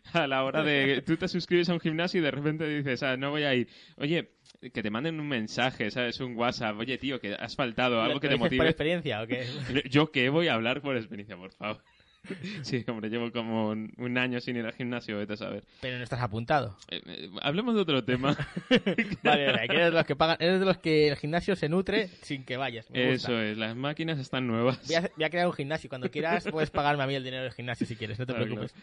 [0.12, 1.02] a la hora de...
[1.02, 3.68] Tú te suscribes a un gimnasio y de repente dices, ah, no voy a ir.
[3.96, 4.30] Oye,
[4.72, 6.20] que te manden un mensaje, ¿sabes?
[6.20, 6.78] Un WhatsApp.
[6.78, 8.68] Oye, tío, que has faltado, algo que te ¿Lo dices ¿Por motive.
[8.68, 9.46] experiencia o qué?
[9.90, 11.82] ¿Yo qué voy a hablar por experiencia, por favor?
[12.62, 15.64] Sí, hombre, llevo como un, un año sin ir al gimnasio, vete a saber.
[15.80, 16.76] Pero no estás apuntado.
[16.88, 18.36] Eh, eh, hablemos de otro tema.
[19.22, 21.68] Vale, vale, que eres de los que pagan, eres de los que el gimnasio se
[21.68, 22.90] nutre sin que vayas.
[22.90, 23.32] Me gusta.
[23.32, 24.80] Eso es, las máquinas están nuevas.
[24.86, 25.88] Voy a, voy a crear un gimnasio.
[25.88, 28.46] Cuando quieras, puedes pagarme a mí el dinero del gimnasio si quieres, no te Claro,
[28.46, 28.74] preocupes.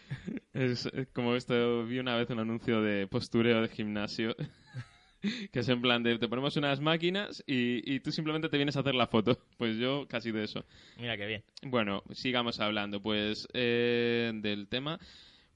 [0.52, 4.34] Es como esto, vi una vez un anuncio de postureo de gimnasio.
[5.52, 8.76] Que es en plan de te ponemos unas máquinas y, y tú simplemente te vienes
[8.76, 9.38] a hacer la foto.
[9.58, 10.64] Pues yo casi de eso.
[10.96, 11.44] Mira qué bien.
[11.62, 14.98] Bueno, sigamos hablando pues eh, del tema.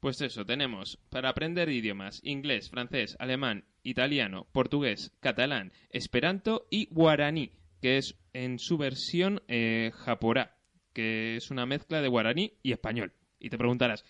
[0.00, 7.53] Pues eso, tenemos para aprender idiomas inglés, francés, alemán, italiano, portugués, catalán, esperanto y guaraní,
[7.81, 10.59] que es en su versión eh, japorá,
[10.92, 13.14] que es una mezcla de guaraní y español.
[13.38, 14.05] Y te preguntarás,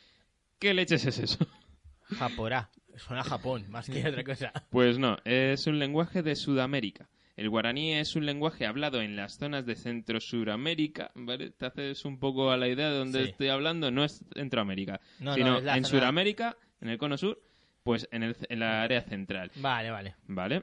[0.58, 1.46] ¿qué leches es eso?
[2.02, 2.70] Japorá.
[2.96, 4.52] Suena a Japón, más que otra cosa.
[4.70, 7.08] Pues no, es un lenguaje de Sudamérica.
[7.36, 11.50] El guaraní es un lenguaje hablado en las zonas de Centro-Suramérica, ¿vale?
[11.50, 13.30] Te haces un poco a la idea de dónde Sí.
[13.30, 16.98] estoy hablando, no es Centroamérica, No, no, sino es la en zona- Suramérica, en el
[16.98, 17.40] cono sur,
[17.82, 20.14] pues en, el, en la área central, Vale, vale.
[20.28, 20.62] ¿vale?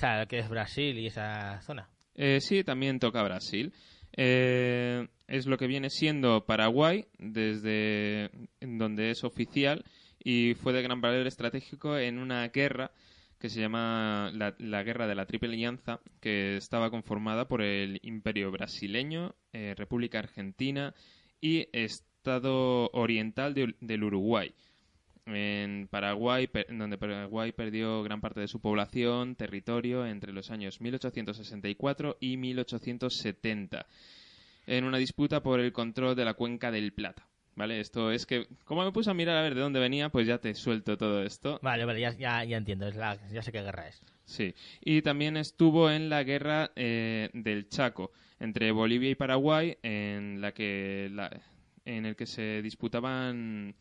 [0.00, 1.88] Lo que es Brasil y esa zona.
[2.14, 3.72] Eh, sí, también toca Brasil.
[4.16, 9.84] Eh, es lo que viene siendo Paraguay, desde donde es oficial,
[10.28, 12.90] y fue de gran valor estratégico en una guerra
[13.38, 18.50] que se llama la, Guerra de la Triple Alianza, que estaba conformada por el Imperio
[18.50, 20.92] Brasileño, eh, República Argentina
[21.40, 24.52] y Estado Oriental de- del Uruguay.
[25.26, 30.80] En Paraguay, per- donde Paraguay perdió gran parte de su población, territorio, entre los años
[30.80, 33.86] 1864 y 1870,
[34.66, 37.28] en una disputa por el control de la cuenca del Plata.
[37.56, 37.80] ¿Vale?
[37.80, 40.36] Esto es que, como me puse a mirar a ver de dónde venía, pues ya
[40.38, 41.58] te suelto todo esto.
[41.62, 42.86] Vale, vale, ya, ya, ya entiendo.
[42.86, 44.02] Es la, ya sé qué guerra es.
[44.26, 50.40] Sí, y también estuvo en la guerra eh, del Chaco entre Bolivia y Paraguay, en
[50.42, 51.40] la que la-
[51.86, 53.74] en el que se disputaban,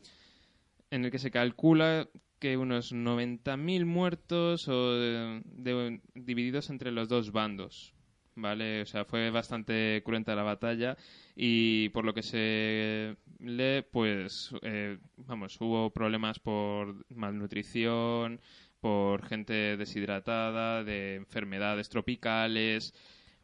[0.92, 2.08] en el que se calcula
[2.40, 7.95] que unos 90.000 muertos o de- de- divididos entre los dos bandos.
[8.38, 8.82] ¿Vale?
[8.82, 10.98] O sea, fue bastante cruenta la batalla
[11.36, 18.42] y por lo que se lee, pues, eh, vamos, hubo problemas por malnutrición,
[18.82, 22.94] por gente deshidratada, de enfermedades tropicales.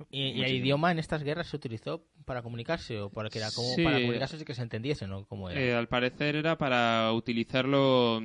[0.10, 3.52] ¿Y, y el idioma en estas guerras se utilizó para comunicarse o para que era
[3.52, 3.84] como Sí.
[3.84, 5.26] para comunicarse y que se entendiese, ¿no?
[5.26, 5.62] ¿Cómo era?
[5.62, 8.22] Eh, al parecer era para utilizarlo,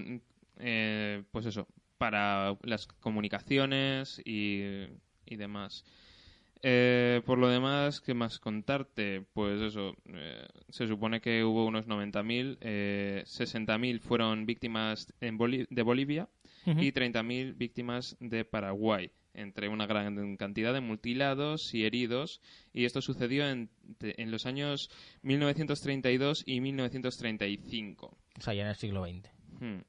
[0.59, 4.63] eh, pues eso, para las comunicaciones y,
[5.27, 5.85] y demás.
[6.63, 9.25] Eh, por lo demás, ¿qué más contarte?
[9.35, 15.67] Pues eso, eh, se supone que hubo unos 90.000, eh, 60.000 fueron víctimas en Boli-
[15.71, 16.29] de Bolivia
[16.67, 16.81] Ujú.
[16.81, 22.41] y 30.000 víctimas de Paraguay, entre una gran cantidad de mutilados y heridos.
[22.73, 23.69] Y esto sucedió en,
[24.01, 24.91] en los años
[25.23, 28.17] 1932 y 1935.
[28.39, 29.31] O sea, ya en el siglo XX.
[29.61, 29.81] Hmm.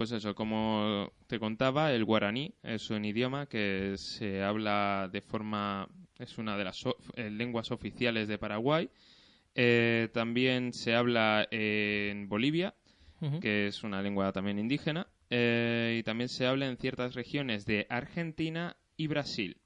[0.00, 5.90] Pues eso, como te contaba, el guaraní es un idioma que se habla de forma,
[6.18, 6.82] es una de las
[7.16, 8.88] eh, lenguas oficiales de Paraguay.
[9.54, 12.74] Eh, también se habla en Bolivia,
[13.42, 17.86] que es una lengua también indígena, eh, y también se habla en ciertas regiones de
[17.90, 19.59] Argentina y Brasil.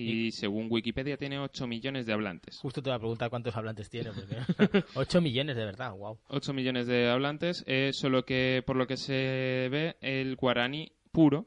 [0.00, 2.58] Y según Wikipedia tiene 8 millones de hablantes.
[2.58, 6.18] Justo te voy a preguntar cuántos hablantes tiene, porque 8 millones de verdad, wow.
[6.28, 11.46] 8 millones de hablantes, eh, solo que por lo que se ve el guaraní puro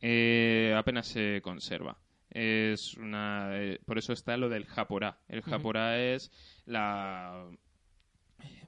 [0.00, 1.96] eh, apenas se conserva.
[2.28, 5.18] Es una, eh, por eso está lo del japorá.
[5.28, 6.30] El japorá es
[6.64, 7.46] la,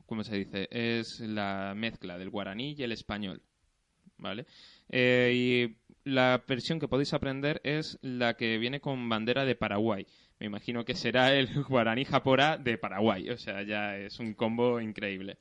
[0.06, 0.68] ¿cómo se dice?
[0.70, 3.42] Es la mezcla del guaraní y el español,
[4.18, 4.46] ¿vale?
[4.88, 10.06] Eh, y la versión que podéis aprender es la que viene con bandera de Paraguay.
[10.38, 13.30] Me imagino que será el guaraní japorá de Paraguay.
[13.30, 15.38] O sea, ya es un combo increíble.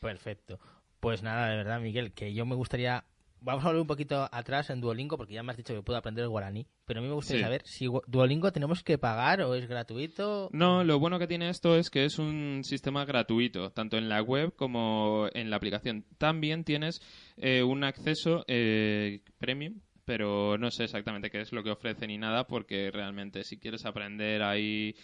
[0.00, 0.58] Perfecto.
[1.00, 3.04] Pues nada, de verdad, Miguel, que yo me gustaría...
[3.40, 5.96] Vamos a volver un poquito atrás en Duolingo, porque ya me has dicho que puedo
[5.96, 6.66] aprender el guaraní.
[6.86, 7.44] Pero a mí me gustaría Sí.
[7.44, 10.48] saber si Duolingo tenemos que pagar o es gratuito.
[10.52, 14.22] No, lo bueno que tiene esto es que es un sistema gratuito, tanto en la
[14.22, 16.04] web como en la aplicación.
[16.18, 17.00] También tienes
[17.36, 22.16] eh, un acceso eh, premium, pero no sé exactamente qué es lo que ofrece ni
[22.16, 24.96] nada, porque realmente si quieres aprender ahí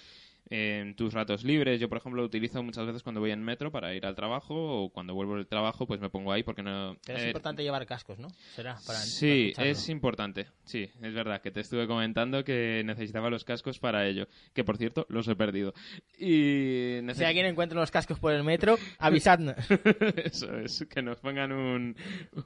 [0.50, 1.80] en tus ratos libres.
[1.80, 4.54] Yo, por ejemplo, lo utilizo muchas veces cuando voy en metro para ir al trabajo
[4.84, 6.96] o cuando vuelvo del trabajo, pues me pongo ahí porque no...
[7.06, 8.28] Pero es eh, importante llevar cascos, ¿no?
[8.54, 10.46] Será para Sí, para es importante.
[10.64, 14.26] Sí, es verdad que te estuve comentando que necesitaba los cascos para ello.
[14.52, 15.72] Que, por cierto, los he perdido.
[16.18, 16.98] Y...
[16.98, 19.56] Si neces- alguien encuentra los cascos por el metro, avisadnos.
[20.16, 21.96] Eso es, que nos pongan un,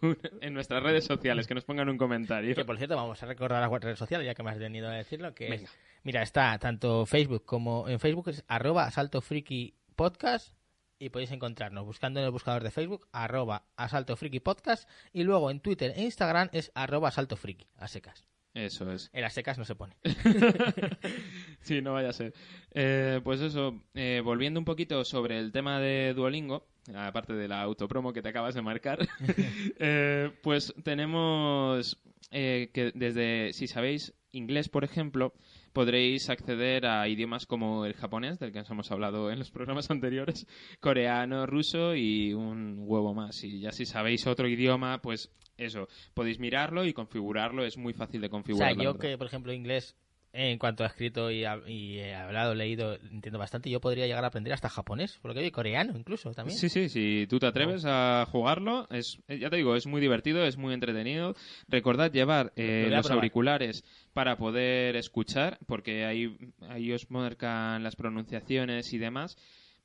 [0.03, 2.55] un- En nuestras redes sociales, que nos pongan un comentario.
[2.55, 4.93] Que por cierto, vamos a recordar las redes sociales, ya que me has venido a
[4.93, 5.71] decirlo, que es- Venga.
[6.05, 10.55] mira, está tanto Facebook como en Facebook es arroba asalto friki podcast
[10.99, 15.51] y podéis encontrarnos buscando en el buscador de Facebook arroba asalto friki podcast y luego
[15.51, 18.25] en Twitter e Instagram es arroba asalto friki, a secas.
[18.55, 19.11] Eso es.
[19.13, 19.95] En las secas no se pone.
[21.61, 22.35] sí, no vaya a ser.
[22.73, 27.63] Eh, pues eso, eh, volviendo un poquito sobre el tema de Duolingo, aparte de la
[27.63, 29.07] autopromo que te acabas de marcar,
[29.79, 31.99] eh, pues tenemos
[32.31, 35.35] eh, que desde, si sabéis inglés, por ejemplo,
[35.73, 39.91] podréis acceder a idiomas como el japonés, del que os hemos hablado en los programas
[39.91, 40.47] anteriores,
[40.81, 43.43] coreano, ruso y un huevo más.
[43.45, 48.21] Y ya si sabéis otro idioma, pues eso, podéis mirarlo y configurarlo, es muy fácil
[48.21, 48.71] de O configurar.
[48.71, 49.97] sea, la yo que, por ejemplo, inglés,
[50.39, 54.23] en cuanto a escrito y, ha- y he hablado, leído, entiendo bastante, yo podría llegar
[54.25, 56.57] a aprender hasta japonés, por lo que coreano incluso también.
[56.59, 60.01] Sí, sí, si tú te atreves a jugarlo, es, eh, ya te digo, es muy
[60.01, 61.35] divertido, es muy entretenido.
[61.69, 66.37] Recordad llevar eh, Lo los auriculares para poder escuchar, porque ahí,
[66.69, 69.37] ahí os marcan las pronunciaciones y demás,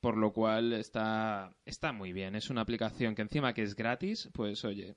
[0.01, 2.35] por lo cual está, está muy bien.
[2.35, 4.95] Es una aplicación que encima que es gratis, pues oye,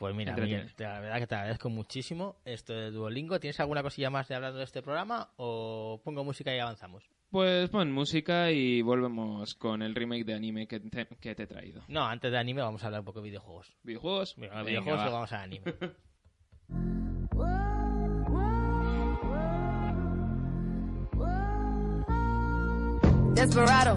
[0.00, 0.62] Pues mira, Entretiene.
[0.62, 3.38] Miguel, te- la verdad que te agradezco muchísimo esto de Duolingo.
[3.38, 7.04] ¿Tienes alguna cosilla más de hablando de este programa o pongo música y avanzamos?
[7.30, 11.46] pues pon música y volvemos con el remake de anime que te, que te he
[11.46, 11.82] traído.
[11.86, 13.72] No, antes de anime vamos a hablar un poco de videojuegos.
[13.84, 14.34] ¿Videojuegos?
[14.36, 15.04] Venga, videojuegos va.
[15.04, 15.62] luego vamos a anime.
[23.34, 23.96] Desperado.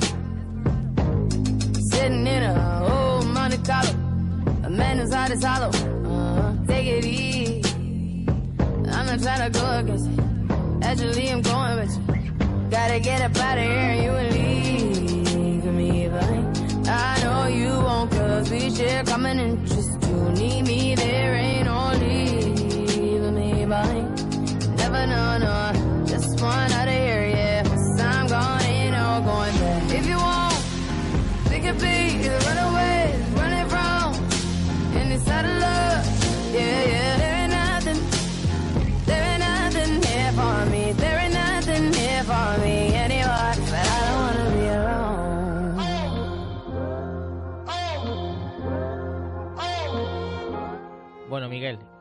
[1.89, 4.02] Sitting in a old Monte Carlo.
[4.73, 5.67] Man whose heart is hollow.
[5.67, 6.53] Uh-huh.
[6.65, 7.61] Take it easy.
[8.89, 10.19] I'm not trying to go against it.
[10.83, 12.69] Actually, I'm going with you.
[12.71, 16.87] Gotta get up out of here and you will leave me behind.
[16.87, 19.72] I know you won't cause we share common interest.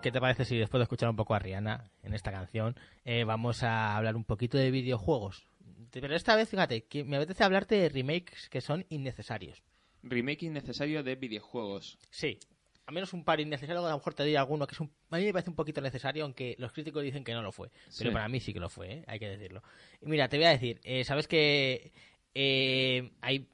[0.03, 3.25] ¿Qué te parece si después de escuchar un poco a Rihanna en esta canción, eh,
[3.25, 5.47] vamos a hablar un poquito de videojuegos?
[5.93, 9.63] Pero esta vez, fíjate, que me apetece hablarte de remakes que son innecesarios.
[10.03, 11.99] Remake innecesario de videojuegos.
[12.11, 12.41] Sí,
[12.87, 15.17] a menos un par innecesarios, a lo mejor te diré alguno que es un, a
[15.17, 17.71] mí me parece un poquito necesario, aunque los críticos dicen que no lo fue.
[17.97, 19.05] Pero para mí sí que lo fue, ¿eh?
[19.07, 19.63] hay que decirlo.
[20.01, 21.93] Y mira, te voy a decir, eh, sabes que
[22.35, 23.47] hay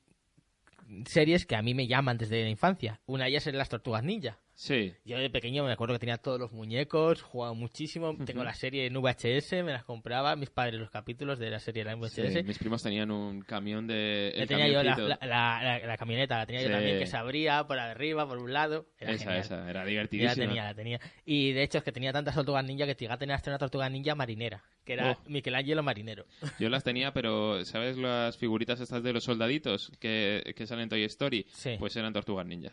[1.06, 3.00] series que a mí me llaman desde la infancia.
[3.06, 4.38] Una de ellas es Las Tortugas Ninja.
[4.60, 8.16] Sí, Yo de pequeño me acuerdo que tenía todos los muñecos, jugaba muchísimo.
[8.26, 11.82] Tengo la serie en VHS, me las compraba, mis padres los capítulos de la serie
[11.88, 12.32] en VHS.
[12.32, 14.30] sí, mis primos tenían un camión de...
[14.34, 16.72] El tenía yo la, la, la- la- la camioneta, la tenía yo Sí.
[16.74, 18.86] también, que se abría por arriba, por un lado.
[18.98, 19.40] Era esa, genial.
[19.42, 20.34] esa, era Y la divertidísima.
[20.34, 21.00] tenía, la tenía.
[21.24, 23.58] Y de hecho es que tenía tantas tortugas ninja que llegaba a tener hasta una
[23.58, 25.22] tortuga ninja marinera, que era Oh.
[25.28, 26.26] Michelangelo marinero.
[26.58, 30.88] Yo las tenía, pero ¿sabes las figuritas estas de los soldaditos que, que salen en
[30.88, 31.46] Toy Story?
[31.52, 31.76] Sí.
[31.78, 32.72] Pues eran tortugas ninja.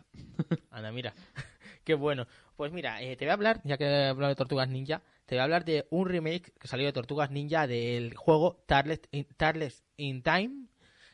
[0.72, 1.14] Anda, mira.
[1.86, 2.28] Qué bueno.
[2.58, 5.36] Pues mira, eh, te voy a hablar, ya que he hablado de Tortugas Ninja, te
[5.36, 9.28] voy a hablar de un remake que salió de Tortugas Ninja del juego Turtles in,
[9.98, 10.68] in Time,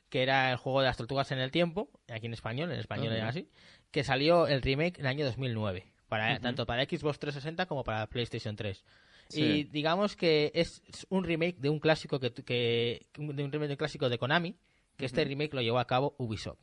[0.09, 3.13] que era el juego de las tortugas en el tiempo, aquí en español, en español
[3.13, 3.49] era así,
[3.91, 8.07] que salió el remake en el año 2009, para, tanto para Xbox 360 como para
[8.07, 8.83] PlayStation 3.
[9.29, 9.41] Sí.
[9.41, 13.73] Y digamos que es un remake de un clásico que, que de un remake de
[13.73, 14.57] un clásico de Konami,
[14.97, 16.59] que este remake lo llevó a cabo Ubisoft.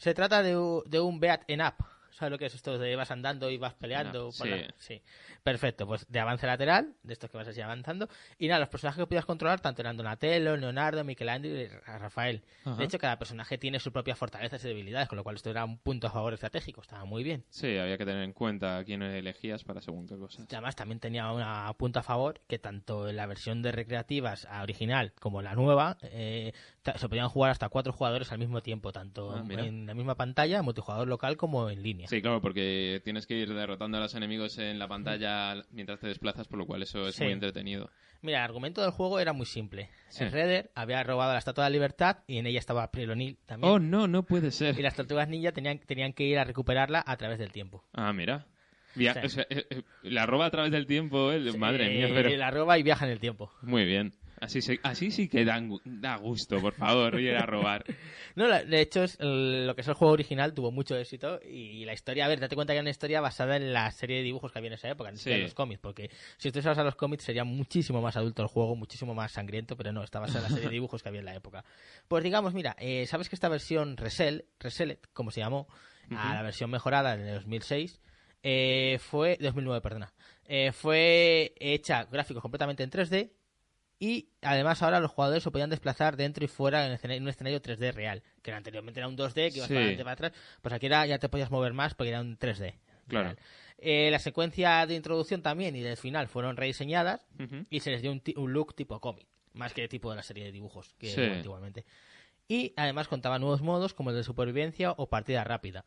[0.00, 1.74] Se trata de, un beat en up.
[2.20, 4.30] ¿Sabes lo que es esto de vas andando y vas peleando?
[4.30, 4.38] Sí.
[4.40, 5.00] por la- sí.
[5.42, 8.10] Perfecto, pues de avance lateral, de estos que vas así avanzando.
[8.38, 12.42] Y nada, los personajes que puedas controlar, tanto eran Donatello, Leonardo, Michelangelo y Rafael.
[12.66, 12.76] Ajá.
[12.76, 15.64] De hecho, cada personaje tiene sus propias fortalezas y debilidades, con lo cual esto era
[15.64, 17.42] un punto a favor estratégico, estaba muy bien.
[17.48, 20.44] Sí, había que tener en cuenta a quién elegías para según qué cosas.
[20.50, 24.44] Y Además, también tenía una punta a favor que tanto en la versión de recreativas
[24.50, 26.52] a original como en la nueva eh,
[26.96, 30.60] se podían jugar hasta cuatro jugadores al mismo tiempo, tanto Ah, en la misma pantalla,
[30.62, 32.08] multijugador local como en línea.
[32.10, 36.08] Sí, claro, porque tienes que ir derrotando a los enemigos en la pantalla mientras te
[36.08, 37.22] desplazas, por lo cual eso es Sí.
[37.22, 37.88] muy entretenido.
[38.22, 39.88] Mira, el argumento del juego era muy simple.
[40.08, 40.24] Sí.
[40.24, 43.38] El Redder había robado la Estatua de la Libertad y en ella estaba April O'Neil
[43.46, 43.72] también.
[43.72, 44.76] Oh, no, no puede ser.
[44.78, 47.84] Y las tortugas ninja tenían, tenían que ir a recuperarla a través del tiempo.
[47.92, 48.46] Ah, mira.
[48.96, 49.20] Via- Sí.
[49.24, 52.28] o sea, eh, eh, la roba a través del tiempo, eh, madre mía, pero...
[52.36, 53.52] La roba y viaja en el tiempo.
[53.62, 54.12] Muy bien.
[54.40, 57.84] Así, se- así sí que dan da gusto, por favor, ir a robar.
[58.36, 61.92] No, de hecho, es lo que es el juego original tuvo mucho éxito y la
[61.92, 64.52] historia, a ver, date cuenta que era una historia basada en la serie de dibujos
[64.52, 65.32] que había en esa época, Sí.
[65.32, 68.48] en los cómics, porque si tú vas a los cómics sería muchísimo más adulto el
[68.48, 71.18] juego, muchísimo más sangriento, pero no, está basada en la serie de dibujos que había
[71.18, 71.64] en la época.
[72.06, 75.66] Pues digamos, mira, eh, sabes que esta versión Resel, Reseled, como se llamó,
[76.16, 78.00] a la versión mejorada de 2006,
[78.44, 80.12] eh, fue 2009, perdona,
[80.46, 83.32] eh, fue hecha gráficos completamente en 3D
[84.00, 87.92] y además ahora los jugadores se podían desplazar dentro y fuera en, un escenario 3D
[87.92, 89.74] real, que anteriormente era un 2D que ibas Sí.
[89.74, 90.32] para adelante para atrás,
[90.62, 92.74] pues aquí era, ya te podías mover más porque era un 3D.
[93.06, 93.36] Claro.
[93.78, 97.26] Eh, la secuencia de introducción también y del final fueron rediseñadas
[97.70, 100.44] y se les dio un, un look tipo cómic, más que tipo de la serie
[100.44, 101.22] de dibujos que Sí.
[101.22, 101.84] antiguamente.
[102.48, 105.84] Y además contaba nuevos modos como el de supervivencia o partida rápida,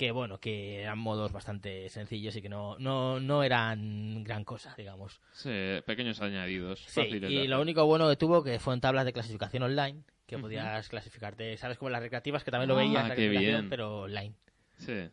[0.00, 4.74] que bueno, que eran modos bastante sencillos y que no, no, no eran gran cosa,
[4.74, 5.20] digamos.
[5.32, 5.50] Sí,
[5.84, 6.80] pequeños añadidos.
[6.86, 9.62] Sí, fáciles de y lo único bueno que tuvo que fue en tablas de clasificación
[9.62, 11.76] online, que podías clasificarte, ¿sabes?
[11.76, 13.68] Como las recreativas, que también lo Ah, veías, la bien.
[13.68, 14.32] pero online.
[14.78, 15.10] Sí.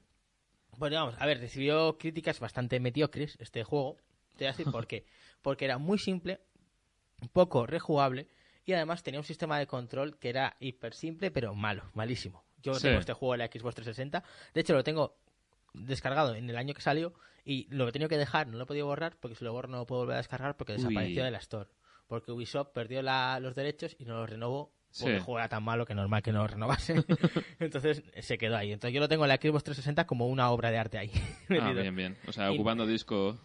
[0.79, 3.97] Pues digamos, a ver, recibió críticas bastante mediocres este juego.
[4.37, 5.05] Te voy a decir por qué.
[5.41, 6.39] Porque era muy simple,
[7.33, 8.29] poco rejugable
[8.63, 12.46] y además tenía un sistema de control que era hiper simple, pero malo, malísimo.
[12.63, 12.83] Yo Sí.
[12.83, 14.23] tengo este juego en la Xbox 360.
[14.53, 15.17] De hecho, lo tengo
[15.73, 17.13] descargado en el año que salió
[17.45, 19.67] y lo he tenido que dejar, no lo he podido borrar porque si lo borro
[19.69, 20.77] no lo puedo volver a descargar porque Uy.
[20.79, 21.69] desapareció de la Store.
[22.07, 25.17] Porque Ubisoft perdió la- los derechos y no los renovó porque Sí.
[25.17, 26.95] el juego era tan malo que normal que no lo renovase.
[27.59, 28.71] Entonces se quedó ahí.
[28.71, 31.11] Entonces yo lo tengo en la Xbox 360 como una obra de arte ahí.
[31.61, 32.17] Ah, bien, bien.
[32.27, 33.37] O sea, Y- ocupando disco.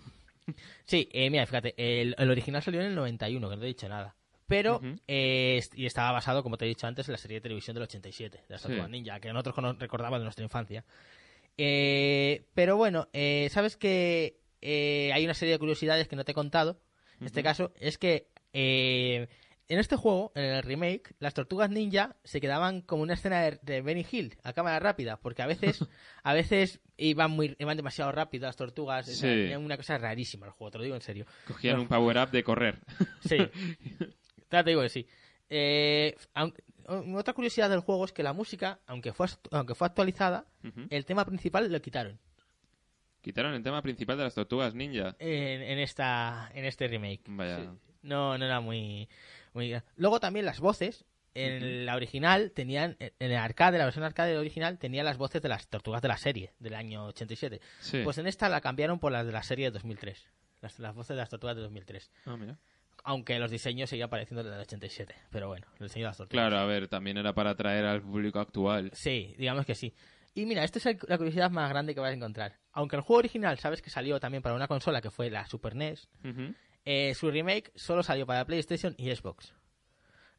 [0.84, 3.68] Sí, eh, mira, fíjate, el, el original salió en el 91, que no te he
[3.68, 4.16] dicho nada.
[4.52, 4.94] Pero, Ujú.
[5.08, 7.74] eh, est- y estaba basado, como te he dicho antes, en la serie de televisión
[7.74, 8.68] del 87, de las Sí.
[8.68, 10.84] Tortugas Ninja, que nosotros recordamos de nuestra infancia.
[11.58, 16.32] Eh, pero bueno, eh, sabes que eh, hay una serie de curiosidades que no te
[16.32, 16.80] he contado.
[17.20, 17.44] En este Ujú.
[17.44, 19.26] caso, es que eh,
[19.68, 23.58] en este juego, en el remake, las tortugas ninja se quedaban como una escena de,
[23.62, 25.78] de Benny Hill a cámara rápida, porque a veces,
[26.22, 29.06] a veces iban muy, iban demasiado rápido las tortugas.
[29.06, 29.22] Sí.
[29.22, 31.26] tenían una cosa rarísima el juego, te lo digo en serio.
[31.46, 31.82] Cogían No.
[31.82, 32.78] un power-up de correr.
[33.26, 33.36] Sí.
[34.52, 35.06] Ya te digo que sí.
[35.50, 36.54] Eh, aun-
[37.16, 40.86] otra curiosidad del juego es que la música, aunque fue, aunque fue actualizada, Ujú.
[40.90, 42.18] el tema principal lo quitaron
[43.20, 45.14] Quitaron el tema principal de las tortugas ninja.
[45.20, 47.22] en, en esta, en este remake.
[47.28, 47.58] Vaya.
[47.60, 47.68] Sí.
[48.02, 49.08] No, no era muy,
[49.54, 49.80] muy...
[49.96, 51.04] Luego también las voces.
[51.34, 51.84] En Ujú.
[51.86, 55.66] la original tenían, en el arcade, la versión arcade original, tenía las voces de las
[55.68, 57.60] tortugas de la serie del año 87.
[57.80, 58.00] Sí.
[58.04, 60.28] Pues en esta la cambiaron por las de la serie de 2003.
[60.60, 62.10] Las, las voces de las tortugas de 2003.
[62.26, 62.58] Ah, mira.
[63.04, 65.14] Aunque los diseños seguían pareciendo del 87.
[65.30, 66.48] Pero bueno, el diseño de las tortugas.
[66.48, 68.90] Claro, a ver, también era para atraer al público actual.
[68.94, 69.92] Sí, digamos que sí.
[70.34, 72.56] Y mira, esta es el- la curiosidad más grande que vas a encontrar.
[72.72, 75.74] Aunque el juego original, sabes que salió también para una consola que fue la Super
[75.74, 76.08] NES,
[76.84, 79.52] eh, su remake solo salió para PlayStation y Xbox.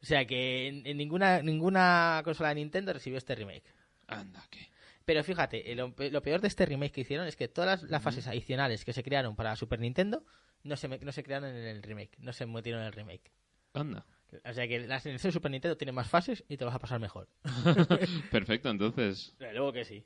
[0.02, 3.64] O sea que en, en ninguna, ninguna consola de Nintendo recibió este remake.
[4.06, 4.68] Anda, que.
[5.04, 7.90] Pero fíjate, eh, lo, lo peor de este remake que hicieron es que todas las,
[7.90, 10.24] las fases adicionales que se crearon para Super Nintendo
[10.64, 13.30] no se, no se crearon en el remake, no se metieron en el remake.
[13.74, 14.04] Anda.
[14.44, 16.78] O sea que la selección de Super Nintendo tiene más fases y te vas a
[16.80, 17.28] pasar mejor.
[18.30, 19.34] Perfecto, entonces.
[19.38, 20.04] Luego que sí.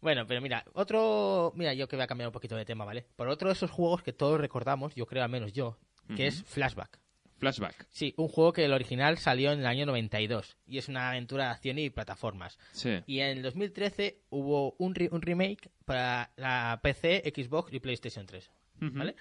[0.00, 1.52] Bueno, pero mira, otro.
[1.56, 3.06] Mira, yo que voy a cambiar un poquito de tema, ¿vale?
[3.16, 5.78] Por otro de esos juegos que todos recordamos, yo creo al menos yo,
[6.16, 6.98] que es Flashback.
[7.38, 7.86] Flashback.
[7.90, 11.44] Sí, un juego que el original salió en el año 92 y es una aventura
[11.44, 12.58] de acción y plataformas.
[12.72, 13.00] Sí.
[13.06, 18.26] Y en el 2013 hubo un, re- un remake para la PC, Xbox y PlayStation
[18.26, 18.50] 3.
[18.82, 18.90] Ujú.
[18.98, 19.16] ¿Vale?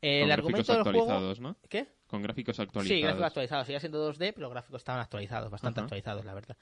[0.00, 0.98] Con el gráficos argumento del juego.
[1.00, 1.56] actualizados, ¿no?
[1.68, 1.88] ¿Qué?
[2.06, 3.02] Con gráficos Sí, actualizados.
[3.02, 3.66] gráficos actualizados.
[3.66, 6.56] Seguía siendo 2D, pero los gráficos estaban actualizados, bastante actualizados, la verdad.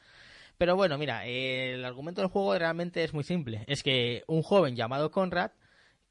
[0.57, 3.64] Pero bueno, mira, eh, el argumento del juego realmente es muy simple.
[3.68, 5.53] Es que un joven llamado Conrad,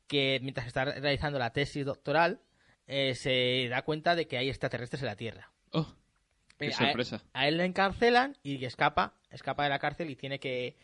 [0.08, 2.40] que mientras está realizando la tesis doctoral,
[2.88, 5.52] eh, se da cuenta de que hay extraterrestres en la Tierra.
[5.72, 5.94] Oh,
[6.58, 7.22] qué Eh, a- sorpresa.
[7.34, 10.78] A, él le encarcelan y escapa, escapa de la cárcel y tiene que,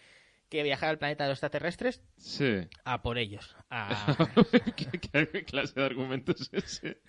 [0.54, 2.68] que viajar al planeta de los extraterrestres Sí.
[2.86, 3.56] a por ellos.
[3.70, 4.16] A...
[4.76, 7.01] ¿Qué, qué clase de argumento es ese?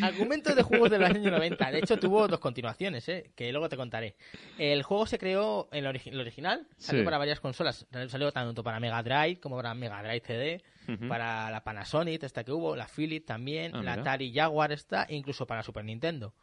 [0.00, 1.70] Argumento de juegos de los años 90.
[1.70, 3.30] De hecho, tuvo dos continuaciones, ¿eh?
[3.36, 4.16] que luego te contaré.
[4.56, 7.04] El juego se creó en el, origi- el original, salió Sí.
[7.04, 7.86] para varias consolas.
[8.08, 10.62] Salió tanto para Mega Drive como para Mega Drive CD,
[11.08, 14.02] para la Panasonic, esta que hubo, la Philips también, Ah, la mira.
[14.02, 16.34] Atari Jaguar esta, e incluso para Super Nintendo.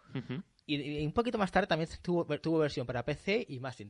[0.68, 3.90] Y, y un poquito más tarde también tuvo, tuvo versión para PC y Machine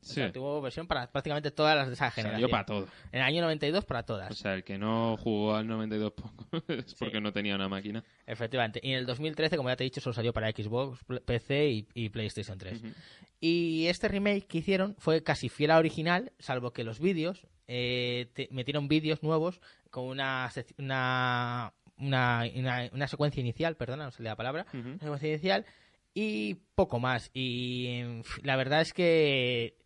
[0.00, 0.10] Top.
[0.10, 0.32] O sea, Sí.
[0.32, 2.40] tuvo versión para prácticamente todas las de esa generación.
[2.40, 2.88] Salió para todo.
[3.12, 4.30] En el año 92 para todas.
[4.30, 8.02] O sea, el que no jugó al 92 poco es porque no tenía una máquina.
[8.26, 8.80] Efectivamente.
[8.82, 11.88] Y en el 2013, como ya te he dicho, solo salió para Xbox, PC y,
[11.94, 12.82] y PlayStation 3.
[12.82, 12.92] Ujú.
[13.40, 18.30] Y este remake que hicieron fue casi fiel al original, salvo que los vídeos eh,
[18.34, 24.28] te- metieron vídeos nuevos con una, una, una, una, una secuencia inicial, perdona, no sale
[24.28, 25.64] la palabra, una secuencia inicial
[26.12, 27.30] y poco más.
[27.32, 28.02] Y
[28.42, 29.76] la verdad es que,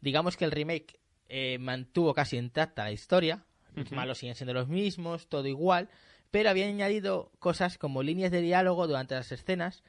[0.00, 0.98] digamos que el remake
[1.28, 3.44] eh, mantuvo casi intacta la historia,
[3.74, 5.88] los malos siguen siendo los mismos, todo igual,
[6.30, 9.82] pero habían añadido cosas como líneas de diálogo durante las escenas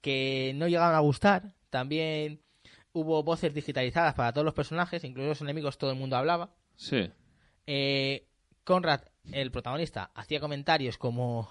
[0.00, 1.54] que no llegaban a gustar.
[1.70, 2.40] También
[2.92, 6.50] hubo voces digitalizadas para todos los personajes, incluso los enemigos, todo el mundo hablaba.
[6.76, 7.10] Sí.
[7.66, 8.26] Eh,
[8.64, 9.02] Conrad,
[9.32, 11.48] el protagonista, hacía comentarios como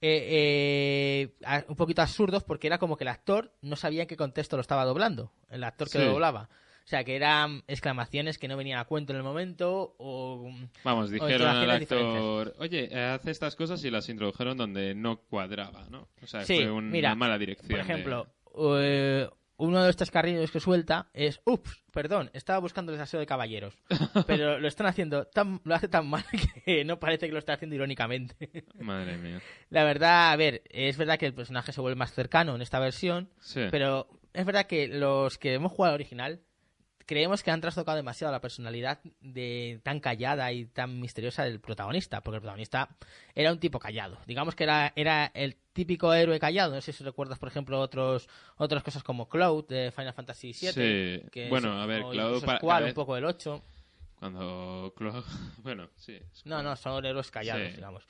[0.00, 4.16] eh, eh, un poquito absurdos porque era como que el actor no sabía en qué
[4.16, 6.04] contexto lo estaba doblando, el actor que Sí.
[6.04, 6.48] lo doblaba.
[6.90, 10.50] O sea, que eran exclamaciones que no venían a cuento en el momento o...
[10.82, 15.20] Vamos, dijeron al entonaciones actor, oye, eh, hace estas cosas y las introdujeron donde no
[15.20, 16.08] cuadraba, ¿no?
[16.20, 17.68] O sea, Sí, fue una mira, mala dirección.
[17.68, 18.26] Por de- ejemplo,
[18.80, 19.28] eh,
[19.58, 23.78] uno de estos carrillos que suelta es, ups, perdón, estaba buscando el aseo de caballeros.
[24.26, 26.24] Pero lo están haciendo tan, lo hace tan mal
[26.64, 28.64] que no parece que lo está haciendo irónicamente.
[28.80, 29.40] Madre mía.
[29.68, 32.80] La verdad, a ver, es verdad que el personaje se vuelve más cercano en esta
[32.80, 33.60] versión, Sí.
[33.70, 36.40] pero es verdad que los que hemos jugado al original
[37.06, 42.20] creemos que han trastocado demasiado la personalidad de tan callada y tan misteriosa del protagonista,
[42.22, 42.88] porque el protagonista
[43.34, 44.18] era un tipo callado.
[44.26, 46.74] Digamos que era, era el típico héroe callado.
[46.74, 50.72] No sé si recuerdas, por ejemplo, otros otras cosas como Cloud de Final Fantasy VII.
[50.72, 51.22] Sí.
[51.32, 53.62] que Bueno, es- a ver, Cloud incluso pa- Squall, cada vez- un poco del 8.
[54.18, 54.94] Cuando...
[54.96, 55.24] Clo-
[55.62, 56.18] Bueno, sí.
[56.44, 57.76] No, no, son héroes callados, Sí.
[57.76, 58.04] digamos.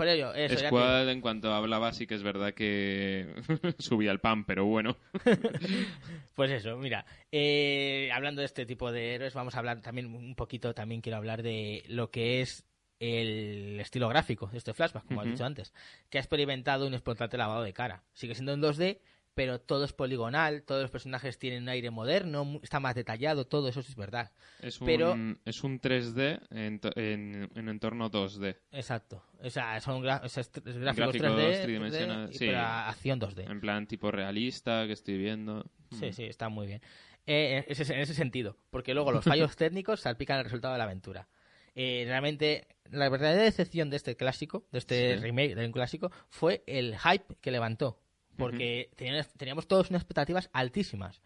[0.00, 3.34] Por ello, eso, ya que- Squad, en cuanto hablaba, sí que es verdad que
[3.78, 4.96] subía el pan, pero bueno.
[6.34, 10.34] Pues eso, mira, eh, hablando de este tipo de héroes, vamos a hablar también un
[10.34, 12.64] poquito, también quiero hablar de lo que es
[12.98, 15.74] el estilo gráfico de este flashback, como has dicho antes,
[16.08, 18.04] que ha experimentado un explotante lavado de cara.
[18.14, 19.00] Sigue siendo en 2D,
[19.40, 23.70] pero todo es poligonal, todos los personajes tienen un aire moderno, está más detallado, todo
[23.70, 24.30] eso sí es verdad.
[24.60, 25.16] Es un, Pero-
[25.46, 28.58] es un 3D en, en, en entorno 2D.
[28.70, 29.24] Exacto.
[29.42, 32.50] O sea, son gra- o sea, es- es gráficos, Gráficos 3D, tridimensionales, 3D, sí.
[32.54, 33.50] acción 2D.
[33.50, 35.64] En plan tipo realista que estoy viendo.
[35.98, 36.12] Sí, Mm.
[36.12, 36.82] sí, está muy bien.
[37.26, 40.84] Eh, ese- en ese sentido, porque luego los fallos técnicos salpican el resultado de la
[40.84, 41.28] aventura.
[41.74, 45.22] Eh, realmente, la verdadera decepción de este clásico, de este Sí.
[45.22, 47.98] remake de un clásico, fue el hype que levantó.
[48.36, 51.20] Porque tenían- teníamos todos unas expectativas altísimas.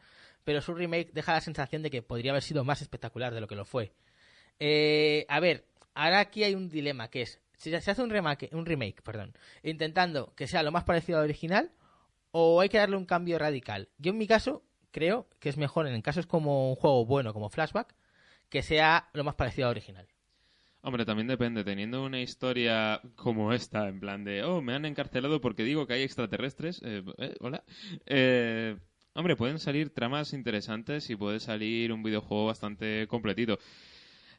[0.44, 3.46] Pero su remake deja la sensación de que podría haber sido más espectacular de lo
[3.46, 3.92] que lo fue.
[4.58, 8.50] Eh, a ver, ahora aquí hay un dilema que es, si se hace un remake,
[8.52, 11.70] un remake, perdón, intentando que sea lo más parecido al original,
[12.30, 13.88] o hay que darle un cambio radical.
[13.98, 17.48] Yo en mi caso creo que es mejor en casos como un juego bueno como
[17.48, 17.94] Flashback
[18.48, 20.06] que sea lo más parecido al original.
[20.86, 21.64] Hombre, también depende.
[21.64, 25.94] Teniendo una historia como esta, en plan de, oh, me han encarcelado porque digo que
[25.94, 26.82] hay extraterrestres.
[26.84, 27.64] eh, eh, hola.
[28.04, 28.76] Eh,
[29.14, 33.58] hombre, pueden salir tramas interesantes y puede salir un videojuego bastante completito.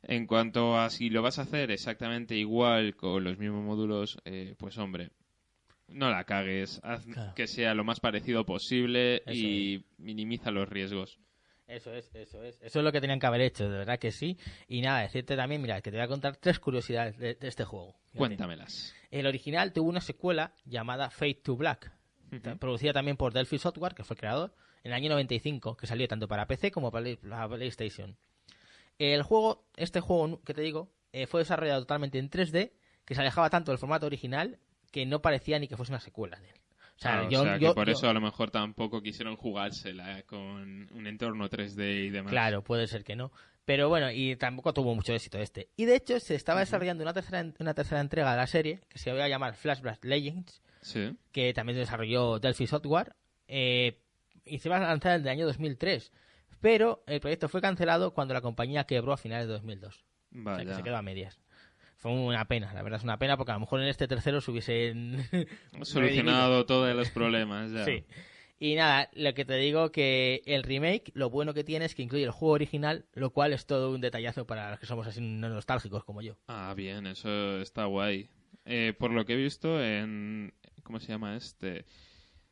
[0.03, 4.53] En cuanto a si lo vas a hacer exactamente igual con los mismos módulos, eh,
[4.59, 5.09] pues hombre,
[5.87, 6.79] no la cagues.
[6.83, 7.33] Haz Claro.
[7.33, 11.17] que sea lo más parecido posible Eso y minimiza los riesgos.
[11.67, 12.61] Eso es, eso es.
[12.61, 14.37] Eso es lo que tenían que haber hecho, de verdad que sí.
[14.67, 17.65] Y nada, decirte también, mira, que te voy a contar tres curiosidades de, de este
[17.65, 17.95] juego.
[18.11, 18.17] Fíjate.
[18.17, 18.93] Cuéntamelas.
[19.09, 21.91] El original tuvo una secuela llamada Fate to Black,
[22.59, 26.07] producida también por Delphi Software, que fue el creador, en el año 95, que salió
[26.07, 27.15] tanto para PC como para
[27.47, 28.17] PlayStation.
[28.99, 32.73] El juego, este juego que te digo, eh, fue desarrollado totalmente en 3D,
[33.05, 34.59] que se alejaba tanto del formato original
[34.91, 36.55] que no parecía ni que fuese una secuela de él.
[36.95, 39.01] O sea, Claro, yo, o sea, yo- que por yo- eso a lo mejor tampoco
[39.01, 42.31] quisieron jugársela con un entorno 3D y demás.
[42.31, 43.31] Claro, puede ser que no.
[43.65, 45.69] Pero bueno, y tampoco tuvo mucho éxito este.
[45.75, 48.99] Y de hecho, se estaba desarrollando una tercera, una tercera entrega de la serie, que
[48.99, 51.17] se iba a llamar Flashback Legends, Sí.
[51.31, 53.15] que también desarrolló Delphi Software,
[53.47, 53.99] eh,
[54.45, 56.11] y se iba a lanzar en el año 2003.
[56.61, 60.05] Pero el proyecto fue cancelado cuando la compañía quebró a finales de 2002.
[60.31, 60.65] O sea, Vaya.
[60.69, 61.39] que se quedó a medias.
[61.97, 64.41] Fue una pena, la verdad es una pena, porque a lo mejor en este tercero
[64.41, 65.25] se hubiesen...
[65.81, 67.85] Solucionado todos los problemas ya.
[67.85, 68.05] Sí.
[68.57, 72.03] Y nada, lo que te digo que el remake, lo bueno que tiene es que
[72.03, 75.19] incluye el juego original, lo cual es todo un detallazo para los que somos así
[75.21, 76.37] nostálgicos como yo.
[76.47, 78.29] Ah, bien, eso está guay.
[78.65, 80.53] Eh, por lo que he visto en...
[80.83, 81.85] ¿Cómo se llama este?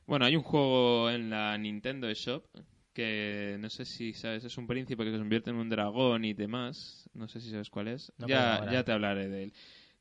[0.06, 2.44] Bueno, hay un juego en la Nintendo Shop
[2.94, 6.34] que no sé si sabes, es un príncipe que se convierte en un dragón y
[6.34, 7.10] demás.
[7.14, 8.12] No sé si sabes cuál es.
[8.18, 9.54] No, ya, ya te hablaré de él.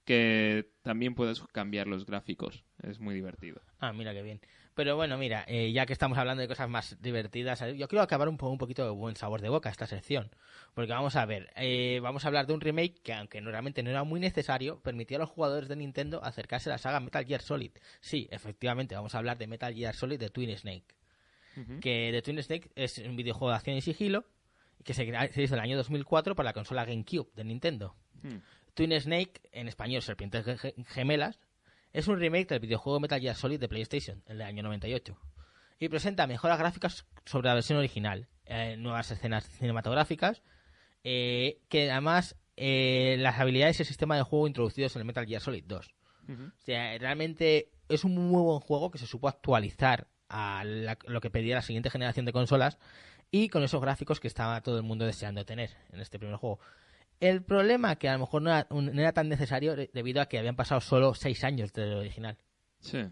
[0.05, 2.65] Que también puedes cambiar los gráficos.
[2.83, 3.61] Es muy divertido.
[3.79, 4.41] Ah, mira qué bien.
[4.75, 8.03] Pero bueno, mira, eh, ya que estamos hablando de cosas más divertidas, eh, yo quiero
[8.03, 10.31] acabar un, po- un poquito de buen sabor de boca esta sección.
[10.75, 13.91] Porque vamos a ver, eh, vamos a hablar de un remake que, aunque realmente no
[13.91, 17.43] era muy necesario, permitía a los jugadores de Nintendo acercarse a la saga Metal Gear
[17.43, 17.71] Solid.
[18.01, 20.95] Sí, efectivamente, vamos a hablar de Metal Gear Solid de Twin Snake.
[21.81, 24.25] Que The Twin Snake es un videojuego de acción y sigilo
[24.85, 27.95] que se, se hizo en el año 2004 para la consola GameCube de Nintendo.
[28.23, 28.39] Hmm.
[28.75, 31.39] Twin Snake, en español Serpientes Ge- Ge- Gemelas,
[31.93, 35.17] es un remake del videojuego Metal Gear Solid de PlayStation, el del año 98.
[35.79, 40.43] Y presenta mejoras gráficas sobre la versión original, eh, nuevas escenas cinematográficas,
[41.05, 45.27] eh, que además eh, las habilidades y el sistema de juego introducidos en el Metal
[45.27, 45.95] Gear Solid 2.
[46.29, 46.43] Ujú.
[46.45, 51.21] O sea, realmente es un muy buen juego que se supo actualizar a la- lo
[51.21, 52.79] que pedía la siguiente generación de consolas
[53.31, 56.59] y con esos gráficos que estaba todo el mundo deseando tener en este primer juego.
[57.21, 60.21] El problema que a lo mejor no era, un- no era tan necesario de- debido
[60.21, 62.37] a que habían pasado solo 6 años del original.
[62.81, 63.05] Sí.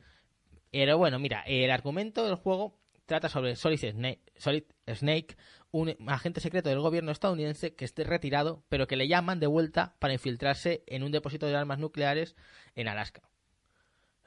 [0.73, 5.37] Pero bueno, mira, el argumento del juego trata sobre Solid Snake, Solid Snake,
[5.73, 9.97] un agente secreto del gobierno estadounidense que esté retirado, pero que le llaman de vuelta
[9.99, 12.37] para infiltrarse en un depósito de armas nucleares
[12.75, 13.23] en Alaska.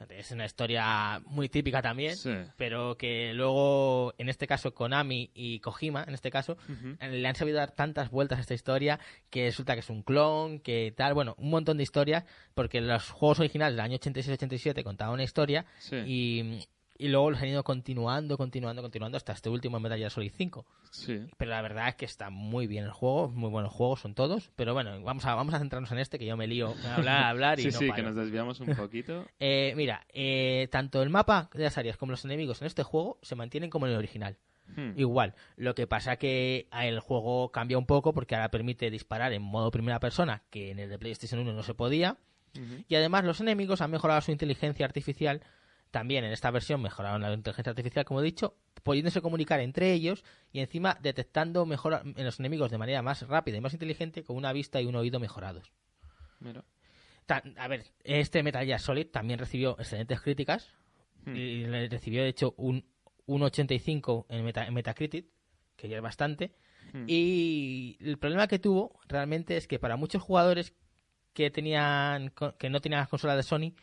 [0.09, 2.31] Es una historia muy típica también, Sí.
[2.57, 6.57] pero que luego, en este caso, Konami y Kojima, en este caso,
[6.99, 8.99] eh, le han sabido dar tantas vueltas a esta historia
[9.29, 12.23] que resulta que es un clon, que tal, bueno, un montón de historias,
[12.53, 15.97] porque los juegos originales del año 86-87 contaban una historia Sí.
[16.05, 16.59] y,
[16.97, 20.65] y luego los han ido continuando, continuando, continuando hasta este último Metal Gear Solid 5.
[20.91, 21.21] Sí.
[21.37, 24.51] Pero la verdad es que está muy bien el juego, muy buenos juegos son todos,
[24.55, 27.17] pero bueno, vamos a, vamos a centrarnos en este que yo me lío a hablar,
[27.23, 27.95] a hablar y Sí, no sí, paro.
[27.95, 29.25] que nos desviamos un poquito.
[29.39, 33.17] Eh, mira, eh, tanto el mapa de las áreas como los enemigos en este juego
[33.21, 34.37] se mantienen como en el original.
[34.75, 34.93] Hmm.
[34.95, 39.41] Igual, lo que pasa que el juego cambia un poco porque ahora permite disparar en
[39.41, 42.17] modo primera persona, que en el de PlayStation 1 no se podía.
[42.87, 45.41] Y además los enemigos han mejorado su inteligencia artificial.
[45.93, 50.23] También en esta versión mejoraron la inteligencia artificial, como he dicho, pudiéndose comunicar entre ellos
[50.51, 54.35] y encima detectando mejor en los enemigos de manera más rápida y más inteligente con
[54.35, 55.71] una vista y un oído mejorados.
[56.39, 56.63] Mira.
[57.57, 60.67] A ver, este Metal Gear Solid también recibió excelentes críticas
[61.25, 61.35] Hmm.
[61.37, 62.85] y le recibió de hecho un,
[63.27, 65.27] un 85 en, Meta- en Metacritic,
[65.77, 66.53] que ya es bastante.
[66.91, 67.05] Hmm.
[67.07, 70.73] Y el problema que tuvo realmente es que para muchos jugadores
[71.33, 73.73] que tenían que no tenían las consolas de Sony,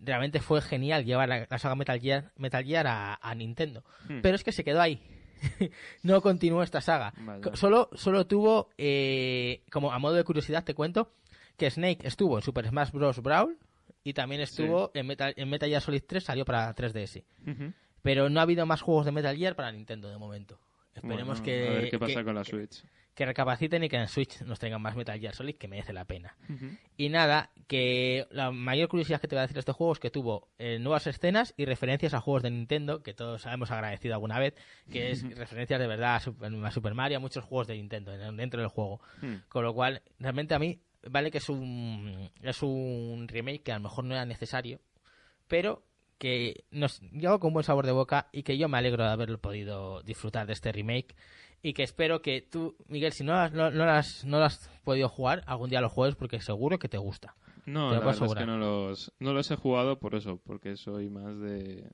[0.00, 3.84] realmente fue genial llevar la, la saga Metal Gear, Metal Gear a, a Nintendo.
[4.08, 4.20] Hmm.
[4.22, 5.00] Pero es que se quedó ahí.
[6.02, 7.12] no continuó esta saga.
[7.54, 11.12] Solo, solo tuvo, eh, como a modo de curiosidad te cuento,
[11.56, 13.20] que Snake estuvo en Super Smash Bros.
[13.22, 13.56] Brawl
[14.04, 17.24] y también estuvo en, Metal, en Metal Gear Solid 3, salió para 3DS.
[17.46, 17.72] Ujú.
[18.02, 20.58] Pero no ha habido más juegos de Metal Gear para Nintendo de momento.
[20.94, 22.82] Esperemos Bueno, que, A ver qué pasa que- con la Switch.
[22.82, 22.88] que
[23.26, 26.36] recapaciten y que en Switch nos tengan más Metal Gear Solid, que merece la pena.
[26.96, 29.98] Y nada, que la mayor curiosidad que te voy a decir de este juego es
[29.98, 34.14] que tuvo eh, nuevas escenas y referencias a juegos de Nintendo, que todos hemos agradecido
[34.14, 34.54] alguna vez,
[34.90, 38.12] que es referencias de verdad a Super, a Super Mario, a muchos juegos de Nintendo
[38.14, 39.00] en- dentro del juego.
[39.20, 39.36] Hmm.
[39.48, 43.76] Con lo cual, realmente a mí, vale que es un, es un remake que a
[43.76, 44.80] lo mejor no era necesario,
[45.46, 45.82] pero
[46.18, 49.38] que nos llevo con buen sabor de boca y que yo me alegro de haber
[49.38, 51.14] podido disfrutar de este remake
[51.62, 54.68] y que espero que tú, Miguel, si no, lo has- no, has, no lo has
[54.84, 57.34] podido jugar, algún día lo juegues porque seguro que te gusta.
[57.66, 58.46] No, Te la lo puedo verdad es que asegurar.
[58.46, 61.90] no los, no los he jugado por eso, porque soy más de,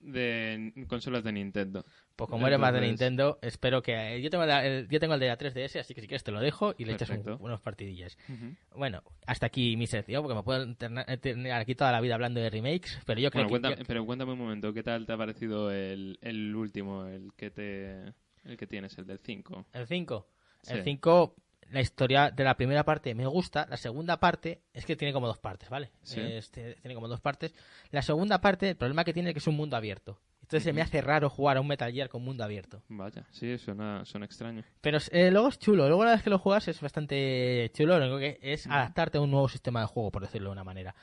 [0.00, 1.84] de consolas de Nintendo.
[2.16, 4.20] Pues como eres más de Nintendo, espero que...
[4.22, 6.40] Yo tengo, el, yo tengo el de la 3DS, así que si quieres te lo
[6.40, 7.36] dejo y le echas Perfecto.
[7.36, 8.16] un- unas partidillas.
[8.76, 12.40] Bueno, hasta aquí mi sección, porque me puedo interna- tener aquí toda la vida hablando
[12.40, 13.68] de remakes, pero yo creo Bueno, que...
[13.68, 17.32] cuéntame- yo- pero cuéntame un momento, ¿qué tal te ha parecido el, el último, el
[17.34, 18.12] que te
[18.44, 19.66] el que tienes, el del 5?
[19.72, 20.26] El 5.
[20.62, 20.72] Sí.
[20.74, 21.34] El 5,
[21.70, 23.66] la historia de la primera parte me gusta.
[23.68, 25.90] La segunda parte es que tiene como dos partes, ¿vale?
[26.02, 26.20] Sí.
[26.20, 27.54] Este, tiene como dos partes.
[27.90, 30.18] La segunda parte, el problema que tiene es que es un mundo abierto.
[30.42, 32.82] Entonces se me hace raro jugar a un Metal Gear con mundo abierto.
[32.88, 34.62] Vaya, sí, suena, suena extraño.
[34.82, 35.86] Pero eh, luego es chulo.
[35.86, 37.98] Luego una vez que lo juegas es bastante chulo.
[37.98, 40.64] Lo único que es adaptarte a un nuevo sistema de juego, por decirlo de una
[40.64, 40.94] manera.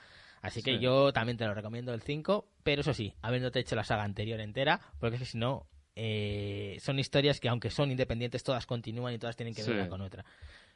[0.42, 0.80] Así que Sí.
[0.80, 4.40] yo también te lo recomiendo el 5, pero eso sí, habiéndote hecho la saga anterior
[4.40, 5.66] entera, porque es que si no,
[5.96, 9.78] eh, son historias que aunque son independientes, todas continúan y todas tienen que ver Sí.
[9.78, 10.26] una con otra.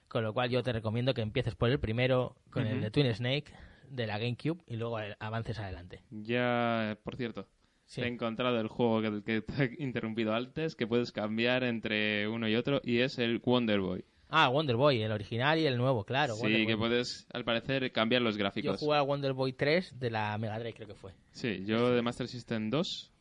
[0.07, 3.13] Con lo cual yo te recomiendo que empieces por el primero, con el de Twin
[3.13, 3.45] Snake,
[3.89, 6.01] de la GameCube, y luego avances adelante.
[6.11, 7.47] Ya, por cierto,
[7.85, 8.01] Sí.
[8.01, 12.47] he encontrado el juego que, que te he interrumpido antes, que puedes cambiar entre uno
[12.47, 14.03] y otro, y es el Wonder Boy.
[14.29, 16.35] Ah, Wonder Boy, el original y el nuevo, claro.
[16.35, 16.73] Wonder sí, Boy.
[16.73, 18.79] que puedes, al parecer, cambiar los Yo gráficos.
[18.79, 21.11] jugué al Wonder Boy 3 de la Mega Drive, creo que fue.
[21.31, 23.11] Sí, yo de Master System 2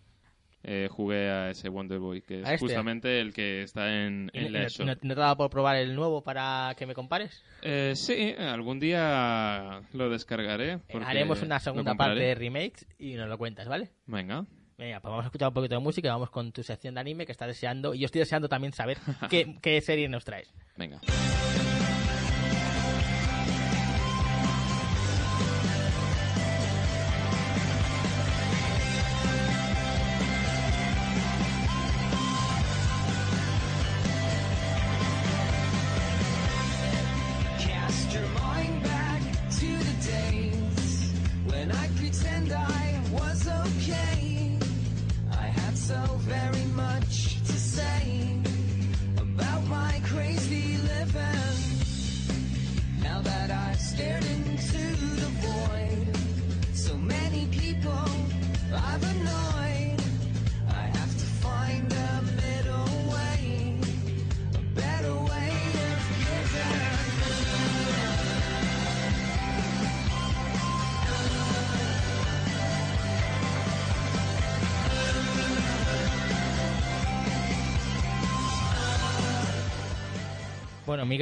[0.65, 2.67] eh, jugué a ese Wonder Boy, que es ¿A este?
[2.67, 5.77] justamente el que está en, ¿Y en la no- no- no te dado por probar
[5.77, 7.43] el nuevo para que me compares?
[7.63, 10.81] Eh, sí, algún día lo descargaré.
[10.89, 13.91] Eh, Haremos una segunda parte de remakes y nos lo cuentas, ¿vale?
[14.07, 14.45] Venga.
[14.79, 17.01] Venga, pues vamos a escuchar un poquito de música y vamos con tu sección de
[17.01, 17.95] anime que está deseando.
[17.95, 18.97] Y yo estoy deseando también saber
[19.31, 20.53] qué, qué serie nos traes.
[20.77, 21.01] Venga.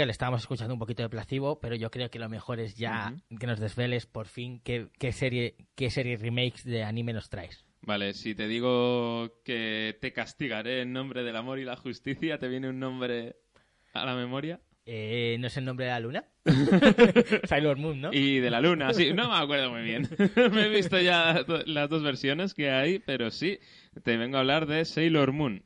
[0.00, 2.74] Bueno, Miguel, estábamos escuchando un poquito de placebo, pero yo creo que lo mejor es
[2.74, 7.28] ya que nos desveles por fin qué, qué serie qué serie remakes de anime nos
[7.28, 7.66] traes.
[7.82, 12.48] Vale, si te digo que te castigaré en nombre del amor y la justicia, ¿te
[12.48, 13.36] viene un nombre
[13.92, 14.60] a la memoria?
[14.86, 16.24] Eh, ¿No es el nombre de la luna?
[17.44, 18.10] Sailor Moon, ¿no?
[18.10, 20.08] Y de la luna, sí, no me acuerdo muy bien.
[20.52, 23.58] me he visto ya las dos versiones que hay, pero sí,
[24.02, 25.62] te vengo a hablar de Sailor Moon.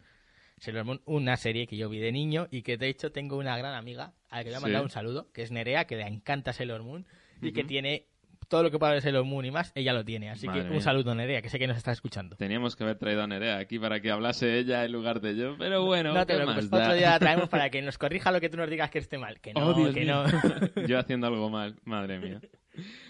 [0.65, 3.57] Sailor Moon, una serie que yo vi de niño y que de hecho tengo una
[3.57, 4.63] gran amiga a la que le voy a Sí.
[4.65, 7.07] mandar un saludo, que es Nerea, que le encanta Sailor Moon
[7.43, 8.07] y que tiene
[8.49, 10.31] todo lo que pueda de Sailor Moon y más, ella lo tiene.
[10.31, 12.37] Así Madre que un saludo, Nerea, que sé que nos está escuchando.
[12.37, 15.57] Teníamos que haber traído a Nerea aquí para que hablase ella en lugar de yo,
[15.59, 16.37] pero bueno, no otro
[16.95, 19.41] día la traemos para que nos corrija lo que tú nos digas que esté mal.
[19.41, 20.25] Que no, Oh, Dios que mío.
[20.77, 20.83] no.
[20.87, 22.41] yo haciendo algo mal, madre mía.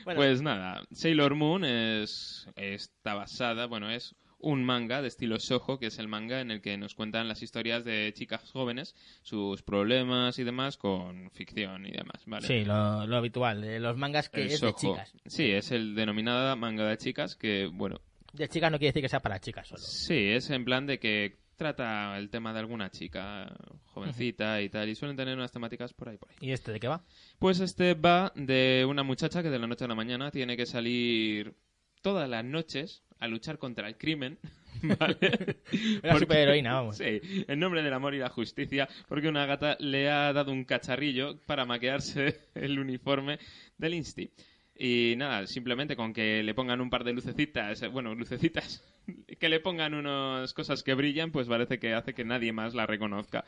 [0.04, 5.78] Bueno, Pues nada, Sailor Moon es, está basada, bueno, es un manga de estilo Shoujo,
[5.78, 9.62] que es el manga en el que nos cuentan las historias de chicas jóvenes, sus
[9.62, 12.46] problemas y demás con ficción y demás, ¿vale?
[12.46, 15.12] sí, lo, lo habitual, de los mangas que El es de chicas.
[15.26, 18.00] Sí, es el denominado manga de chicas que, bueno,
[18.32, 19.80] De chicas no quiere decir que sea para chicas solo.
[19.80, 23.48] sí, es en plan de que trata el tema de alguna chica
[23.92, 26.36] jovencita y tal, y suelen tener unas temáticas por ahí, por ahí.
[26.40, 27.04] ¿Y este de qué va?
[27.38, 30.66] Pues este va de una muchacha que de la noche a la mañana tiene que
[30.66, 31.54] salir
[32.02, 34.38] todas las noches a luchar contra el crimen,
[34.98, 35.56] ¿vale?
[36.02, 36.98] Una superheroína, vamos.
[36.98, 40.64] Sí, en nombre del amor y la justicia, porque una gata le ha dado un
[40.64, 43.38] cacharrillo para maquearse el uniforme
[43.78, 44.30] del Insti.
[44.76, 48.82] Y nada, simplemente con que le pongan un par de lucecitas, bueno, lucecitas,
[49.38, 52.86] que le pongan unas cosas que brillan, pues parece que hace que nadie más la
[52.86, 53.44] reconozca.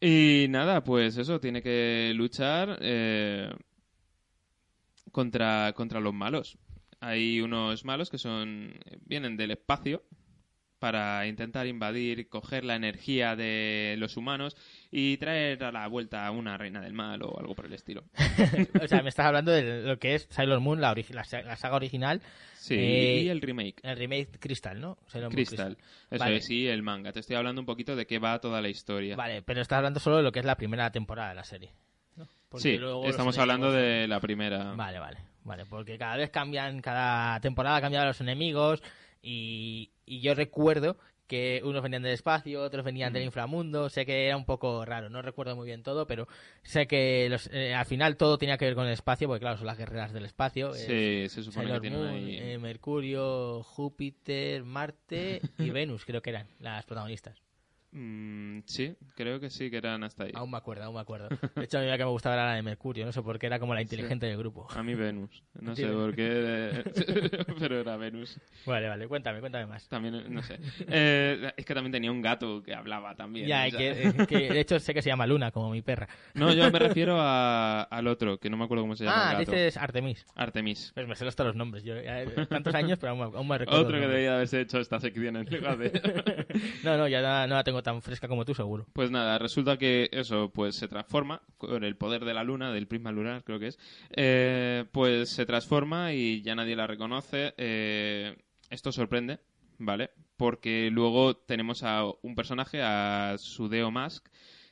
[0.00, 3.50] Y nada, pues eso, tiene que luchar eh,
[5.12, 6.56] contra, contra los malos.
[7.00, 8.74] Hay unos malos que son
[9.06, 10.02] vienen del espacio
[10.78, 14.56] para intentar invadir, coger la energía de los humanos
[14.90, 18.04] y traer a la vuelta a una reina del mal o algo por el estilo.
[18.82, 20.94] o sea, me estás hablando de lo que es Sailor Moon, la,
[21.24, 22.22] saga original,
[22.54, 23.80] Sí, Eh, y el remake.
[23.82, 24.96] el remake Crystal, ¿no?
[25.30, 25.76] Crystal.
[26.10, 26.36] Eso Vale.
[26.36, 27.12] es, sí, el manga.
[27.12, 29.16] Te estoy hablando un poquito de qué va toda la historia.
[29.16, 31.72] Vale, pero estás hablando solo de lo que es la primera temporada de la serie.
[32.16, 32.26] ¿no?
[32.56, 34.72] Sí, estamos hablando de la primera.
[34.74, 38.82] Vale, vale, vale, porque cada vez cambian, cada temporada cambian los enemigos
[39.22, 43.14] y, y yo recuerdo que unos venían del espacio, otros venían Mm.
[43.14, 46.26] del inframundo, sé que era un poco raro, no recuerdo muy bien todo, pero
[46.64, 49.56] sé que los, eh, al final todo tenía que ver con el espacio, porque claro,
[49.56, 50.74] son las guerreras del espacio.
[50.74, 52.36] es Sí, se supone Sailor que tienen Moon, ahí...
[52.36, 57.40] eh, Mercurio, Júpiter, Marte y Venus, creo que eran las protagonistas.
[57.92, 60.30] Mm, sí, creo que sí que eran hasta ahí.
[60.34, 61.28] Aún me acuerdo, aún me acuerdo.
[61.56, 63.36] De hecho, a mí la que me gustaba era la de Mercurio, no sé por
[63.38, 64.68] qué era como la inteligente del grupo.
[64.70, 65.42] A mí Venus.
[65.60, 66.84] No sé por qué,
[67.58, 68.38] pero era Venus.
[68.64, 69.88] Vale, vale, cuéntame, cuéntame más.
[69.88, 70.58] También, no sé.
[70.88, 73.48] Eh, es que también tenía un gato que hablaba también.
[73.48, 76.08] Ya, que, eh, que de hecho sé que se llama Luna, como mi perra.
[76.34, 79.32] No, yo me refiero a- al otro, que no me acuerdo cómo se llama Ah,
[79.32, 79.50] el gato.
[79.52, 80.24] dices Artemis.
[80.36, 80.92] Artemis.
[80.94, 81.82] Pues me sé hasta los nombres.
[81.82, 83.82] Yo, eh, tantos años, pero aún, me- aún me recuerdo.
[83.82, 85.90] Otro que debía haberse hecho esta sección en lugar de...
[86.84, 88.86] No, no, ya no, no la tengo tan fresca como tú, seguro.
[88.92, 92.86] Pues nada, resulta que eso pues se transforma con el poder de la luna, del
[92.86, 93.78] prisma lunar creo que es,
[94.10, 97.54] eh, pues se transforma y ya nadie la reconoce.
[97.56, 98.36] eh,
[98.70, 99.40] esto sorprende,
[99.78, 100.10] ¿vale?
[100.36, 104.28] Porque luego tenemos a un personaje, a Sudeo Mask,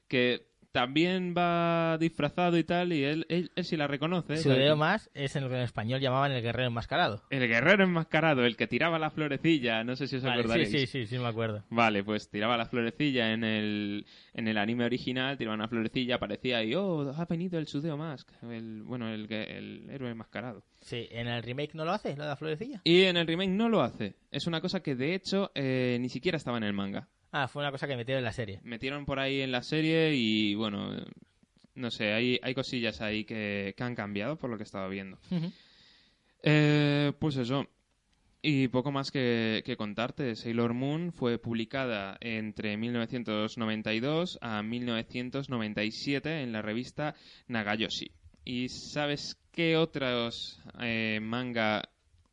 [0.06, 0.48] que
[0.78, 4.36] también va disfrazado y tal, y él, él, él sí la reconoce.
[4.36, 7.24] Su dedo más es en lo que en español llamaban el guerrero enmascarado.
[7.30, 10.70] El guerrero enmascarado, el que tiraba la florecilla, no sé si os Vale, sí, acordaréis.
[10.70, 11.64] sí, sí, sí, me acuerdo.
[11.68, 16.62] Vale, pues tiraba la florecilla en el, en el anime original, tiraba una florecilla, aparecía
[16.62, 19.26] y, oh, ha venido el Sudeo Mask, el, bueno, el
[19.90, 20.62] héroe enmascarado.
[20.80, 22.82] Sí, en el remake no lo hace, lo de la florecilla.
[22.84, 24.14] Y en el remake no lo hace.
[24.30, 27.08] Es una cosa que, de hecho, eh, ni siquiera estaba en el manga.
[27.30, 28.60] Ah, fue una cosa que metieron en la serie.
[28.62, 30.96] Metieron por ahí en la serie y, bueno,
[31.74, 35.18] no sé, hay, hay cosillas ahí que, que han cambiado por lo que estaba viendo.
[36.42, 37.66] Eh, pues eso.
[38.40, 40.36] Y poco más que, que contarte.
[40.36, 47.14] Sailor Moon fue publicada entre 1992 a 1997 en la revista
[47.48, 48.12] Nagayoshi.
[48.44, 51.82] ¿Y sabes qué otros eh, manga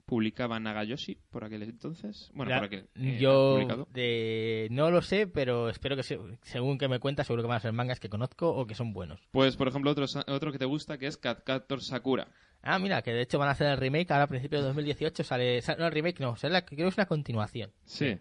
[0.06, 2.30] publicaba Nagayoshi por aquel entonces?
[2.34, 2.88] Bueno, Ya, por aquel.
[2.96, 4.68] eh, yo de...
[4.72, 7.62] no lo sé, pero espero que se- según que me cuentas, seguro que van a
[7.62, 9.20] ser mangas que conozco o que son buenos.
[9.32, 12.28] Pues, por ejemplo, otro, otro que te gusta que es Cat Captor Sakura.
[12.62, 15.24] Ah, mira, que de hecho van a hacer el remake ahora a principios de 2018
[15.24, 15.62] sale...
[15.62, 17.72] sa- No, el remake no, sale la- creo que es una continuación.
[17.86, 18.18] Sí.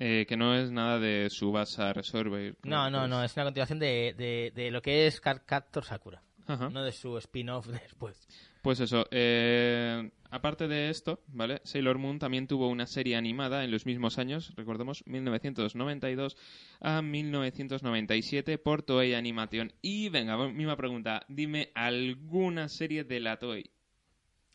[0.00, 2.54] Eh, que no es nada de Subasa Resolver.
[2.62, 6.22] No, no, no, es una continuación de, de, de lo que es Card Captor Sakura,
[6.48, 6.68] Ajá.
[6.70, 8.26] no de su spin-off después.
[8.62, 11.60] Pues eso, eh, aparte de esto, ¿vale?
[11.62, 16.36] Sailor Moon también tuvo una serie animada en los mismos años, recordemos, 1992
[16.80, 19.72] a 1997 por Toei Animation.
[19.80, 23.70] Y venga, misma pregunta, dime alguna serie de la Toei.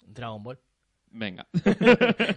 [0.05, 0.59] Dragon Ball.
[1.11, 1.47] Venga.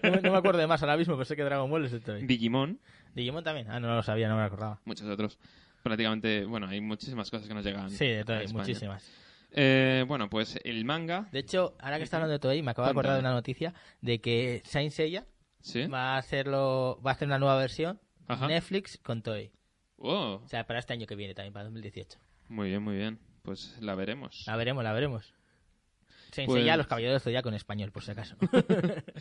[0.02, 1.92] No, me- no me acuerdo de más ahora mismo, pero sé que Dragon Ball es
[1.92, 2.24] de Toei.
[2.26, 2.78] Digimon,
[3.14, 3.68] Digimon también.
[3.70, 4.80] Ah, no lo sabía, no me acordaba.
[4.84, 5.38] muchos otros.
[5.82, 7.90] Prácticamente, bueno, hay muchísimas cosas que nos llegan.
[7.90, 8.48] Sí, de España.
[8.52, 9.10] muchísimas.
[9.58, 12.86] Eh, bueno, pues el manga, De hecho, ahora que está hablando de Toei, me acabo
[12.86, 15.26] de acordar de una noticia de que Saint Seiya
[15.60, 15.86] ¿sí?
[15.86, 17.98] va a hacerlo, va a hacer una nueva versión
[18.28, 18.46] Ajá.
[18.48, 19.50] Netflix con Toei.
[19.96, 22.18] Oh, O sea, para este año que viene también, para 2018.
[22.50, 23.18] muy bien, muy bien.
[23.42, 24.44] Pues la veremos.
[24.46, 25.32] La veremos, la veremos.
[26.32, 28.36] Saint Pues- Seiya, los caballeros Zodiaco en español, por si acaso.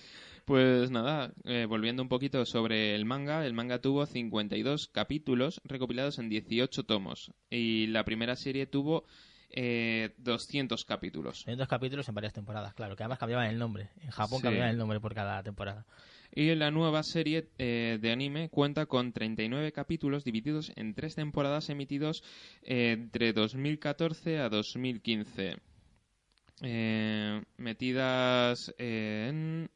[0.46, 6.20] Pues nada, eh, volviendo un poquito sobre el manga, el manga tuvo 52 capítulos recopilados
[6.20, 9.06] en 18 tomos y la primera serie tuvo
[9.50, 11.44] eh, 200 capítulos.
[11.48, 13.90] Hay dos capítulos en varias temporadas, claro, que además cambiaban el nombre.
[14.02, 14.44] En Japón Sí.
[14.44, 15.86] cambiaban el nombre por cada temporada.
[16.34, 21.70] Y la nueva serie eh, de anime cuenta con 39 capítulos divididos en tres temporadas
[21.70, 22.24] emitidos
[22.64, 25.58] eh, entre 2014 a 2015.
[26.62, 29.70] Eh, metidas en...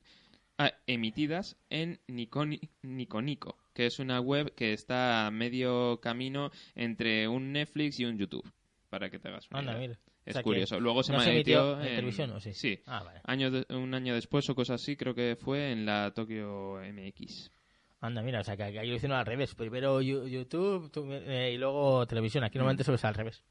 [0.57, 7.28] ah, emitidas en Nikoni- Nikonico, que es una web que está a medio camino entre
[7.28, 8.49] un Netflix y un YouTube,
[8.90, 9.82] para que te hagas una Anda, idea.
[9.82, 10.00] mira.
[10.26, 10.80] Es O sea que curioso.
[10.80, 12.54] Luego se ¿no me se emitió en televisión o sí?
[12.54, 12.80] Sí.
[12.86, 13.22] Ah, vale.
[13.24, 17.52] Año de- un año después o cosas así, creo que fue en la Tokyo MX.
[18.02, 19.56] Anda, mira, o sea, que aquí lo hicieron al revés.
[19.56, 22.44] Primero YouTube tú- eh, y luego televisión.
[22.44, 23.44] Aquí normalmente suele ser al revés.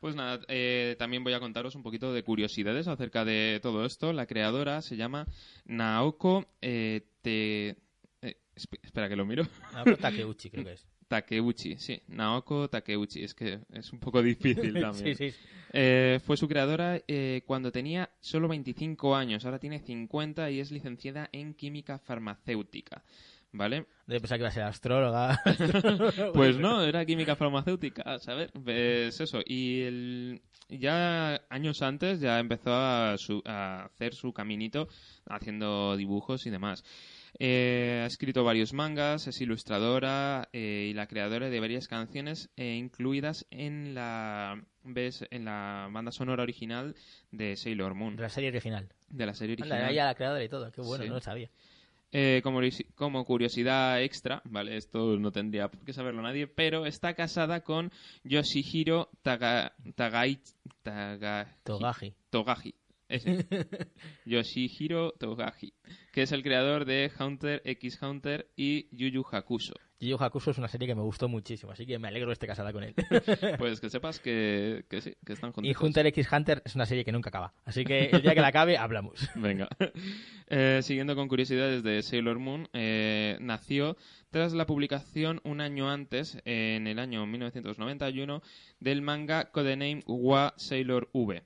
[0.00, 4.12] Pues nada, eh, también voy a contaros un poquito de curiosidades acerca de todo esto.
[4.12, 5.26] La creadora se llama
[5.64, 7.76] Naoko eh, Te...
[8.22, 9.44] esp- espera que lo miro.
[9.72, 10.86] Naoko Takeuchi, creo que es.
[11.08, 13.22] Takeuchi, sí, Naoko Takeuchi.
[13.24, 15.16] Es que es un poco difícil sí, también.
[15.16, 15.32] sí.
[15.72, 20.70] Eh, fue su creadora eh, cuando tenía solo 25 años, ahora tiene 50 y es
[20.70, 23.02] licenciada en química farmacéutica.
[23.52, 23.86] ¿Vale?
[24.06, 25.40] De pensar que iba a ser astróloga.
[26.34, 29.40] Pues no, era química farmacéutica, a saber, es eso.
[29.46, 34.88] Y el- ya años antes ya empezó a, su- a hacer su caminito
[35.28, 36.84] haciendo dibujos y demás.
[37.38, 42.76] Eh, ha escrito varios mangas, es ilustradora eh, y la creadora de varias canciones eh,
[42.76, 46.94] incluidas en la, ves, en la banda sonora original
[47.30, 48.88] de Sailor Moon, De la serie original.
[49.08, 49.78] de la serie Anda, original.
[49.82, 50.70] era ella la creadora y todo.
[50.72, 51.08] Qué bueno, Sí.
[51.10, 51.50] no lo sabía.
[52.12, 52.60] Eh, como,
[52.94, 54.76] como curiosidad extra, ¿vale?
[54.76, 57.90] Esto no tendría por qué saberlo nadie, pero está casada con
[58.24, 60.38] Yoshihiro Taga, Tagai,
[60.82, 62.14] Taga- Togaji.
[62.30, 62.74] Togaji.
[63.08, 63.46] Ese.
[64.24, 65.74] Yoshihiro Togaji,
[66.12, 69.74] que es el creador de Hunter x Hunter y Yu Yu Hakusho.
[70.00, 72.34] Yu Yu Hakusho es una serie que me gustó muchísimo, así que me alegro de
[72.34, 72.94] estar casada con él.
[73.58, 75.82] Pues que sepas que, que sí, que están y juntos.
[75.82, 77.54] Hunter x Hunter es una serie que nunca acaba.
[77.64, 79.28] Así que el día que la acabe, hablamos.
[79.36, 79.68] Venga.
[80.48, 83.96] Eh, siguiendo con curiosidades de Sailor Moon, eh, nació
[84.30, 88.42] tras la publicación un año antes, en el año 1991,
[88.80, 91.42] del manga Codename Wa Sailor V,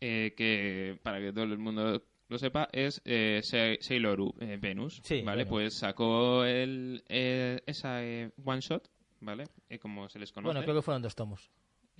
[0.00, 4.56] eh, que, para que todo el mundo lo sepa, es eh, Sa- Sailor U, eh,
[4.60, 5.00] Venus.
[5.04, 5.46] Sí, ¿vale?
[5.46, 8.88] Pues sacó el, eh, esa eh, one shot,
[9.20, 9.44] ¿vale?
[9.68, 10.48] Eh, como se les conoce.
[10.52, 11.50] Bueno, creo que fueron dos tomos.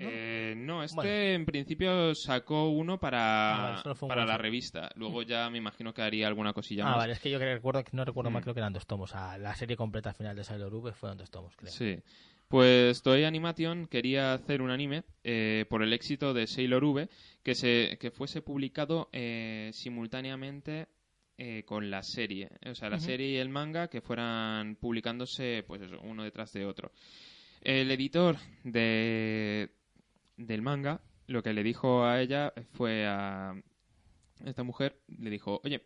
[0.03, 1.11] Eh, no, este Bueno.
[1.11, 4.89] en principio sacó uno para, Ah, vale, un para la revista.
[4.95, 6.97] Luego ya me imagino que haría alguna cosilla Ah, más.
[6.99, 8.33] vale, es que yo creo- recuerdo, no recuerdo Mm.
[8.33, 9.15] mal, creo que eran dos tomos.
[9.15, 11.71] Ah, la serie completa al final de Sailor V fueron dos tomos, creo.
[11.71, 11.99] Sí.
[12.51, 17.09] Pues Toei Animation quería hacer un anime eh, por el éxito de Sailor V
[17.45, 20.89] que, se, que fuese publicado eh, simultáneamente
[21.39, 22.49] eh, con la serie.
[22.69, 26.67] O sea, la serie y el manga que fueran publicándose pues eso, uno detrás de
[26.67, 26.91] otro.
[27.63, 29.71] El editor de,
[30.37, 33.55] del manga lo que le dijo a ella fue a
[34.45, 35.83] esta mujer, le dijo, oye,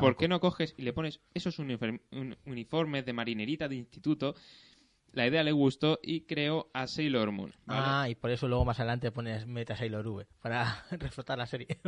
[0.00, 4.34] ¿por qué no coges y le pones esos uniform- un- uniformes de marinerita de instituto?
[5.16, 7.50] La idea le gustó y creó a Sailor Moon.
[7.64, 7.80] ¿vale?
[7.86, 11.78] Ah, y por eso luego más adelante pones Meta Sailor V para reflotar la serie.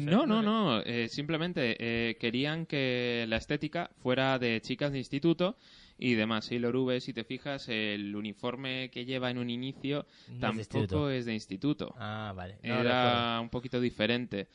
[0.00, 0.80] No, no, no.
[0.80, 5.58] eh, simplemente eh, querían que la estética fuera de chicas de instituto
[5.98, 6.46] y demás.
[6.46, 10.64] Sailor V, si te fijas, el uniforme que lleva en un inicio No es de
[10.64, 11.94] tampoco es de instituto.
[11.98, 12.58] Ah, vale.
[12.62, 14.48] No Era un poquito diferente.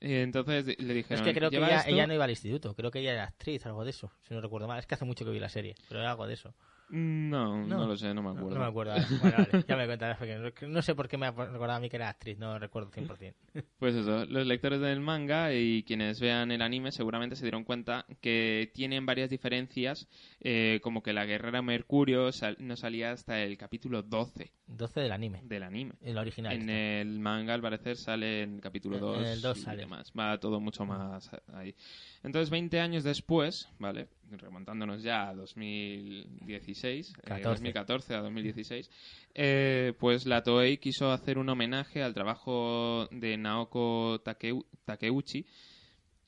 [0.00, 1.90] Eh, Entonces le Es dijeron, que creo que "Lleva ella, esto".
[1.90, 2.74] ella no iba al instituto.
[2.76, 4.12] Creo que ella era actriz, algo de eso.
[4.28, 4.78] Si no recuerdo mal.
[4.78, 5.74] Es que hace mucho que vi la serie.
[5.88, 6.54] Pero era algo de eso.
[6.90, 7.86] No, no, No.
[7.86, 8.50] lo sé, no me acuerdo.
[8.58, 8.92] no me acuerdo.
[8.92, 9.06] ahora.
[9.20, 10.18] Bueno, vale, ya me contarás.
[10.18, 12.38] Porque no- sé por qué me ha recordado a mí que era actriz.
[12.38, 13.34] No recuerdo 100%.
[13.78, 18.06] Pues eso, los lectores del manga y quienes vean el anime seguramente se dieron cuenta
[18.20, 20.08] que tienen varias diferencias,
[20.40, 25.12] eh, como que la guerrera Mercurio sal- no salía hasta el capítulo 12 12 del
[25.12, 25.40] anime.
[25.44, 25.94] del anime.
[26.00, 26.52] El original.
[26.52, 27.00] En este.
[27.00, 29.78] el manga, al parecer, sale en el capítulo En- 2 en el 2 y sale.
[29.82, 30.12] demás.
[30.18, 31.74] Va todo mucho más ahí.
[32.22, 34.08] Entonces, 20 años después, ¿vale?
[34.30, 37.48] Remontándonos ya a 2016, eh, 14.
[37.48, 38.90] 2014 a 2016,
[39.34, 45.46] eh, pues la Toei quiso hacer un homenaje al trabajo de Naoko Takeu- Takeuchi,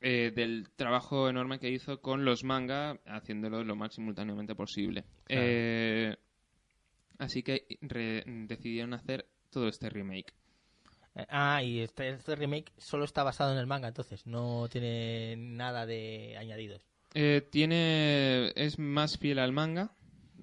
[0.01, 5.05] eh, del trabajo enorme que hizo con los manga, haciéndolo lo más simultáneamente posible.
[5.26, 5.43] Claro.
[5.47, 6.16] Eh,
[7.18, 7.66] así que
[8.49, 10.32] decidieron hacer todo este remake.
[11.29, 14.27] Ah, y este, este remake solo está basado en el manga, entonces.
[14.27, 16.83] No tiene nada de añadidos.
[17.15, 19.93] Eh, tiene es más fiel al manga.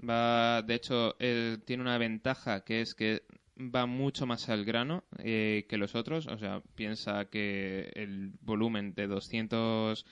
[0.07, 3.23] Va, de hecho, eh, tiene una ventaja que es que
[3.57, 6.27] va mucho más al grano eh, que los otros.
[6.27, 10.05] O sea, piensa que el volumen de 200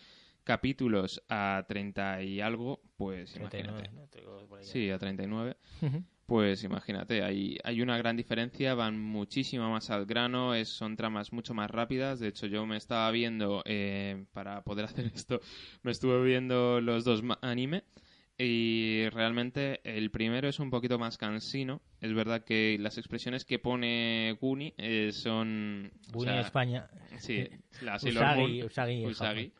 [0.43, 4.24] capítulos a 30 y algo, pues 39, imagínate.
[4.62, 5.58] Sí, a 39.
[5.82, 6.03] Ujú.
[6.28, 11.32] Pues imagínate, hay, hay una gran diferencia, van muchísimo más al grano, es, son tramas
[11.32, 12.19] mucho más rápidas.
[12.19, 15.39] De hecho, yo me estaba viendo, eh, para poder hacer esto,
[15.84, 17.86] me estuve viendo los dos anime
[18.38, 21.82] y realmente el primero es un poquito más cansino.
[22.01, 25.93] Es verdad que las expresiones que pone Guni eh, son...
[26.09, 26.89] o Bunny sea, España.
[27.19, 27.47] Sí,
[27.82, 29.53] Usagi, Moon, Usagi, Usagi.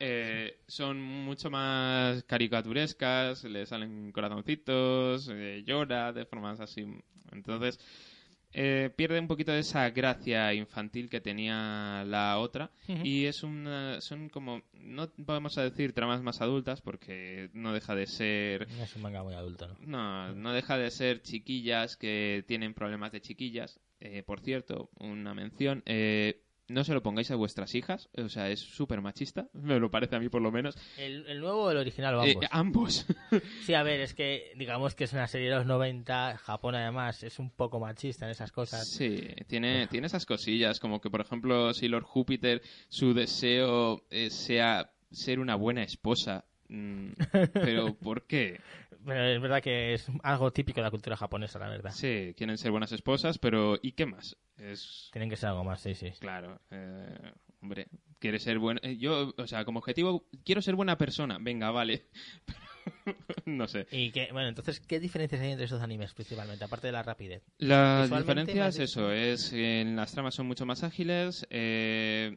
[0.00, 6.86] Eh, son mucho más caricaturescas, le salen corazoncitos, eh, llora de formas así.
[7.32, 7.78] Entonces,
[8.56, 12.70] eh, pierde un poquito de esa gracia infantil que tenía la otra.
[13.02, 17.96] Y es una, son como, no vamos a decir tramas más adultas, porque no deja
[17.96, 19.76] de ser No es un manga muy adulto, ¿no?
[19.80, 23.80] no, no deja de ser chiquillas que tienen problemas de chiquillas.
[24.00, 25.82] Eh, por cierto, una mención.
[25.86, 28.08] eh, no se lo pongáis a vuestras hijas.
[28.16, 29.48] O sea, es súper machista.
[29.52, 30.76] Me lo parece a mí, por lo menos.
[30.96, 33.06] ¿El, el nuevo o el original o Eh, ambos?
[33.06, 33.06] ambos.
[33.64, 36.38] Sí, a ver, es que digamos que es una serie de los 90.
[36.38, 38.86] Japón, además, es un poco machista en esas cosas.
[38.88, 40.80] sí, tiene, tiene esas cosillas.
[40.80, 46.44] Como que, por ejemplo, si Lord Júpiter, su deseo eh, sea ser una buena esposa.
[46.68, 47.10] Mm,
[47.52, 48.60] Pero, ¿por qué?
[49.06, 51.90] Es verdad que es algo típico de la cultura japonesa, la verdad.
[51.90, 54.36] Sí, quieren ser buenas esposas, pero ¿y qué más?
[54.56, 56.10] Es Tienen que ser algo más, sí, sí.
[56.20, 57.88] Claro, eh, hombre,
[58.18, 58.80] quiere ser buena.
[58.82, 61.38] eh, Yo, o sea, como objetivo, quiero ser buena persona.
[61.40, 62.06] Venga, vale.
[63.46, 63.86] no sé.
[63.90, 67.42] Y que, bueno, entonces, ¿qué diferencias hay entre esos animes principalmente, aparte de la rapidez?
[67.58, 71.46] La diferencia es eso: es en las tramas son mucho más ágiles.
[71.50, 72.36] eh,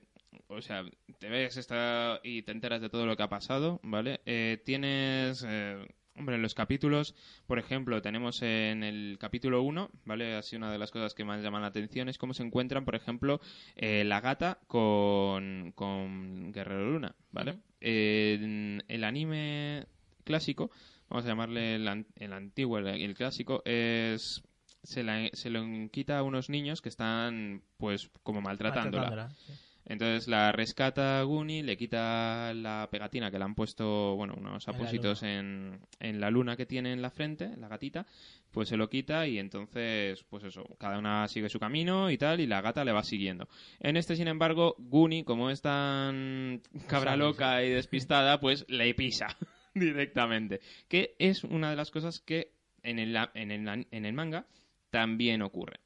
[0.49, 0.83] o sea,
[1.19, 4.21] te ves esta y te enteras de todo lo que ha pasado, ¿vale?
[4.25, 5.45] Eh, tienes.
[5.47, 5.85] eh,
[6.17, 7.13] Hombre, en los capítulos,
[7.45, 10.35] por ejemplo, tenemos en el capítulo 1, ¿vale?
[10.35, 12.95] Así una de las cosas que más llaman la atención es cómo se encuentran, por
[12.95, 13.39] ejemplo,
[13.75, 17.59] eh, la gata con, con Guerrero Luna, ¿vale?
[17.81, 19.85] En el anime
[20.23, 20.71] clásico,
[21.09, 24.41] vamos a llamarle el, el antiguo, el, el clásico, es
[24.83, 29.09] se, la- se lo quita a unos niños que están, pues, como maltratándola.
[29.09, 29.53] Maltratándola, sí.
[29.89, 35.23] Entonces la rescata Guni, le quita la pegatina que le han puesto, bueno, unos apósitos
[35.23, 38.05] en, en la luna que tiene en la frente, la gatita,
[38.51, 42.41] pues se lo quita y entonces, pues eso, cada una sigue su camino y tal,
[42.41, 43.47] y la gata le va siguiendo.
[43.79, 49.27] En este, sin embargo, Guni, como es tan cabra loca y despistada, pues le pisa
[49.73, 50.59] directamente.
[50.89, 52.51] Que es una de las cosas que
[52.83, 54.47] en el, en el, en el manga
[54.89, 55.79] también ocurre.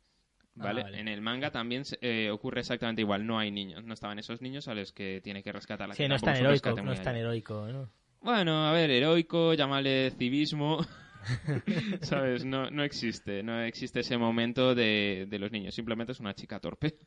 [0.59, 0.99] Ah, ¿Vale?
[0.99, 3.25] En el manga también eh, ocurre exactamente igual.
[3.25, 3.83] No hay niños.
[3.85, 6.35] No estaban esos niños a los que tiene que rescatar la Sí, no es tan
[6.35, 7.89] heroico, no es tan heroico, ¿no?
[8.21, 10.85] Bueno, a ver, heroico, llámale civismo.
[12.01, 12.45] ¿Sabes?
[12.45, 13.43] No, no existe.
[13.43, 15.73] No existe ese momento de, de los niños.
[15.73, 16.97] Simplemente es una chica torpe.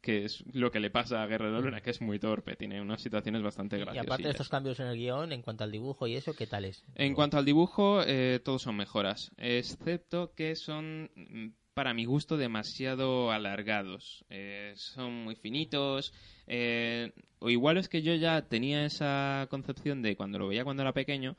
[0.00, 2.54] Que es lo que le pasa a Guerrero Luna, que es muy torpe.
[2.56, 4.06] Tiene unas situaciones bastante Y graciosas.
[4.06, 6.64] aparte de estos cambios en el guion, en cuanto al dibujo y eso, ¿qué tal
[6.66, 6.84] es?
[6.94, 12.38] En cuanto al dibujo, eh, todos son mejoras, excepto que son, mm, para mi gusto,
[12.38, 14.24] demasiado alargados.
[14.30, 16.10] Eh, son muy finitos.
[16.46, 20.82] eh, o igual es que yo ya tenía esa concepción de cuando lo veía cuando
[20.82, 21.36] era pequeño,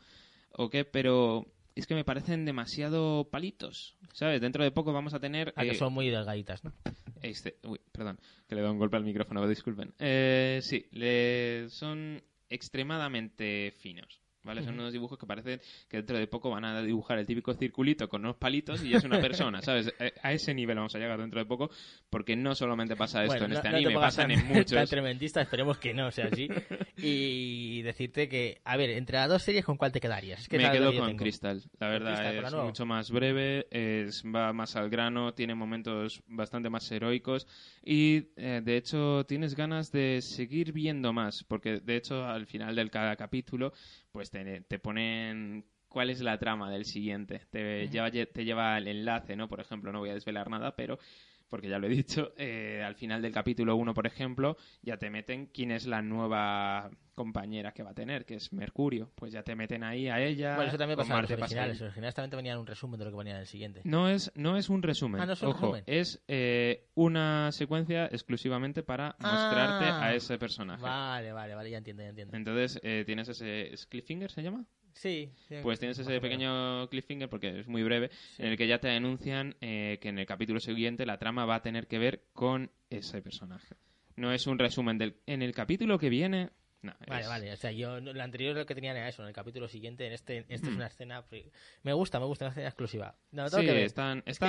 [0.51, 3.97] o qué, pero es que me parecen demasiado palitos.
[4.13, 4.39] ¿Sabes?
[4.39, 5.53] Dentro de poco vamos a tener.
[5.55, 6.71] Ah, que eh, son muy delgaditas, ¿no?
[7.23, 9.95] este, uy, perdón, que le doy un golpe al micrófono, disculpen.
[9.97, 14.21] Eh, sí, le, son extremadamente finos.
[14.47, 14.63] ¿Vale?
[14.63, 18.09] Son unos dibujos que parecen que dentro de poco van a dibujar el típico circulito
[18.09, 19.93] con unos palitos y ya es una persona, ¿sabes?
[19.99, 21.69] Eh, A ese nivel vamos a llegar dentro de poco
[22.09, 24.71] porque no solamente pasa esto Bueno, en no- este no anime, pasan tan- en muchos.
[24.73, 26.47] tan tremendista, esperemos que no sea así.
[26.97, 30.41] Y decirte que, a ver, entre las dos series, ¿con cuál te quedarías?
[30.41, 31.15] Es que Me quedo con.
[31.17, 31.61] Crystal.
[31.79, 36.21] La verdad Crystal, la es mucho más breve, es, va más al grano, tiene momentos
[36.27, 37.47] bastante más heroicos
[37.83, 42.75] y eh, de hecho tienes ganas de seguir viendo más, porque de hecho al final
[42.75, 43.73] de cada capítulo
[44.17, 48.87] pues te, te ponen cuál es la trama del siguiente, te, lleva, te lleva el
[48.87, 49.47] enlace, ¿no?
[49.47, 50.97] Por ejemplo, no voy a desvelar nada, pero
[51.49, 55.09] porque ya lo he dicho, eh, al final del capítulo 1, por ejemplo, ya te
[55.09, 59.11] meten quién es la nueva compañera que va a tener, que es Mercurio.
[59.15, 60.55] Pues ya te meten ahí a ella.
[60.55, 61.79] Bueno, eso también pasa en los originales.
[61.79, 63.81] Los originales también te venían un resumen de lo que venía en el siguiente.
[63.85, 65.19] No es, no es un resumen.
[65.21, 65.83] Ah, no es un Ojo, resumen.
[65.87, 70.03] es eh, una secuencia exclusivamente para mostrarte Ah.
[70.05, 70.83] a ese personaje.
[70.83, 72.37] Vale, vale, vale, ya entiendo, ya entiendo.
[72.37, 73.73] Entonces, eh, tienes ese...
[73.73, 74.65] ¿es Cliffhanger se llama?
[74.97, 75.29] Sí.
[75.61, 79.55] Pues tienes ese pequeño cliffhanger, porque es muy breve, en el que ya te anuncian
[79.61, 83.21] eh, que en el capítulo siguiente la trama va a tener que ver con ese
[83.21, 83.75] personaje.
[84.15, 85.17] No es un resumen del...
[85.27, 86.49] En el capítulo que viene...
[86.81, 87.53] no, Vale, es- vale.
[87.53, 89.21] O sea, yo lo anterior lo que tenía era eso.
[89.21, 91.23] En el capítulo siguiente, en este, esta es una escena.
[91.83, 93.15] Me gusta, me gusta, una escena exclusiva.
[93.31, 93.83] No, Sí, que ver.
[93.83, 94.47] están, Es está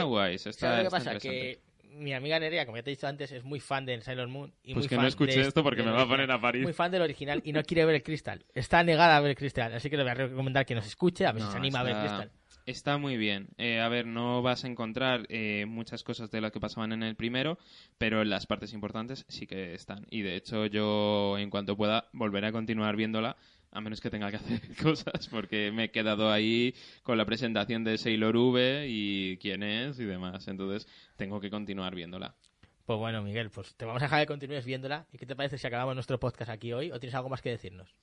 [0.50, 1.18] está, ¿Sabes lo que está pasa?
[1.20, 1.60] Que
[1.90, 4.52] mi amiga Nerea, como ya te he dicho antes, es muy fan de Sailor Moon.
[4.62, 6.16] Y Pues muy que no fan escuche de- esto porque me va a original.
[6.26, 6.62] poner a parir.
[6.62, 8.44] Muy fan del original y no quiere ver el Crystal.
[8.54, 9.72] Está negada a ver el Crystal.
[9.74, 11.80] Así que le voy a recomendar que nos escuche, a ver si No, se anima
[11.80, 12.30] a ver está- Crystal.
[12.66, 13.48] Está muy bien.
[13.56, 17.02] Eh, a ver, no vas a encontrar eh, muchas cosas de las que pasaban en
[17.02, 17.58] el primero,
[17.96, 20.04] pero en las partes importantes sí que están.
[20.10, 23.36] Y de hecho yo, en cuanto pueda, volveré a continuar viéndola,
[23.70, 27.84] a menos que tenga que hacer cosas, porque me he quedado ahí con la presentación
[27.84, 30.48] de Sailor V y quién es y demás.
[30.48, 32.34] Entonces tengo que continuar viéndola.
[32.84, 35.06] Pues bueno, Miguel, pues te vamos a dejar que continúes viéndola.
[35.12, 36.90] ¿Y qué te parece si acabamos nuestro podcast aquí hoy?
[36.90, 37.94] ¿O tienes algo más que decirnos?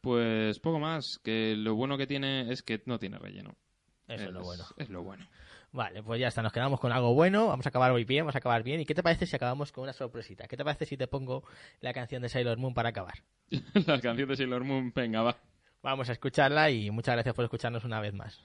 [0.00, 3.54] Pues poco más, que lo bueno que tiene es que no tiene relleno.
[4.08, 4.64] Eso es lo bueno.
[4.76, 5.28] Es lo bueno.
[5.72, 8.34] Vale, pues ya está, nos quedamos con algo bueno, vamos a acabar hoy bien, vamos
[8.34, 8.80] a acabar bien.
[8.80, 10.46] ¿Y qué te parece si acabamos con una sorpresita?
[10.46, 11.44] ¿Qué te parece si te pongo
[11.80, 13.14] la canción de Sailor Moon para acabar?
[13.86, 15.36] la canción de Sailor Moon, venga, va.
[15.82, 18.42] Vamos a escucharla y muchas gracias por escucharnos una vez más.